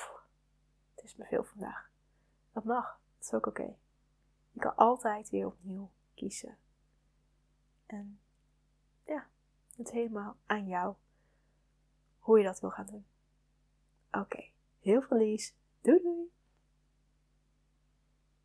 het 0.95 1.05
is 1.05 1.17
me 1.17 1.25
veel 1.25 1.45
vandaag. 1.45 1.91
Dat 2.53 2.65
mag. 2.65 3.01
Dat 3.17 3.27
is 3.27 3.35
ook 3.35 3.47
oké. 3.47 3.75
Je 4.51 4.61
kan 4.61 4.77
altijd 4.77 5.31
weer 5.31 5.47
opnieuw 5.47 5.91
kiezen. 6.15 6.57
En 7.89 8.21
ja, 9.07 9.27
het 9.77 9.87
is 9.87 9.93
helemaal 9.93 10.37
aan 10.47 10.67
jou 10.67 10.95
hoe 12.19 12.39
je 12.39 12.45
dat 12.45 12.61
wil 12.61 12.71
gaan 12.71 12.87
doen. 12.87 13.07
Oké, 14.13 14.45
heel 14.81 15.03
veel 15.03 15.17
liefs. 15.17 15.55
Doei 15.81 16.03
doei! 16.03 16.31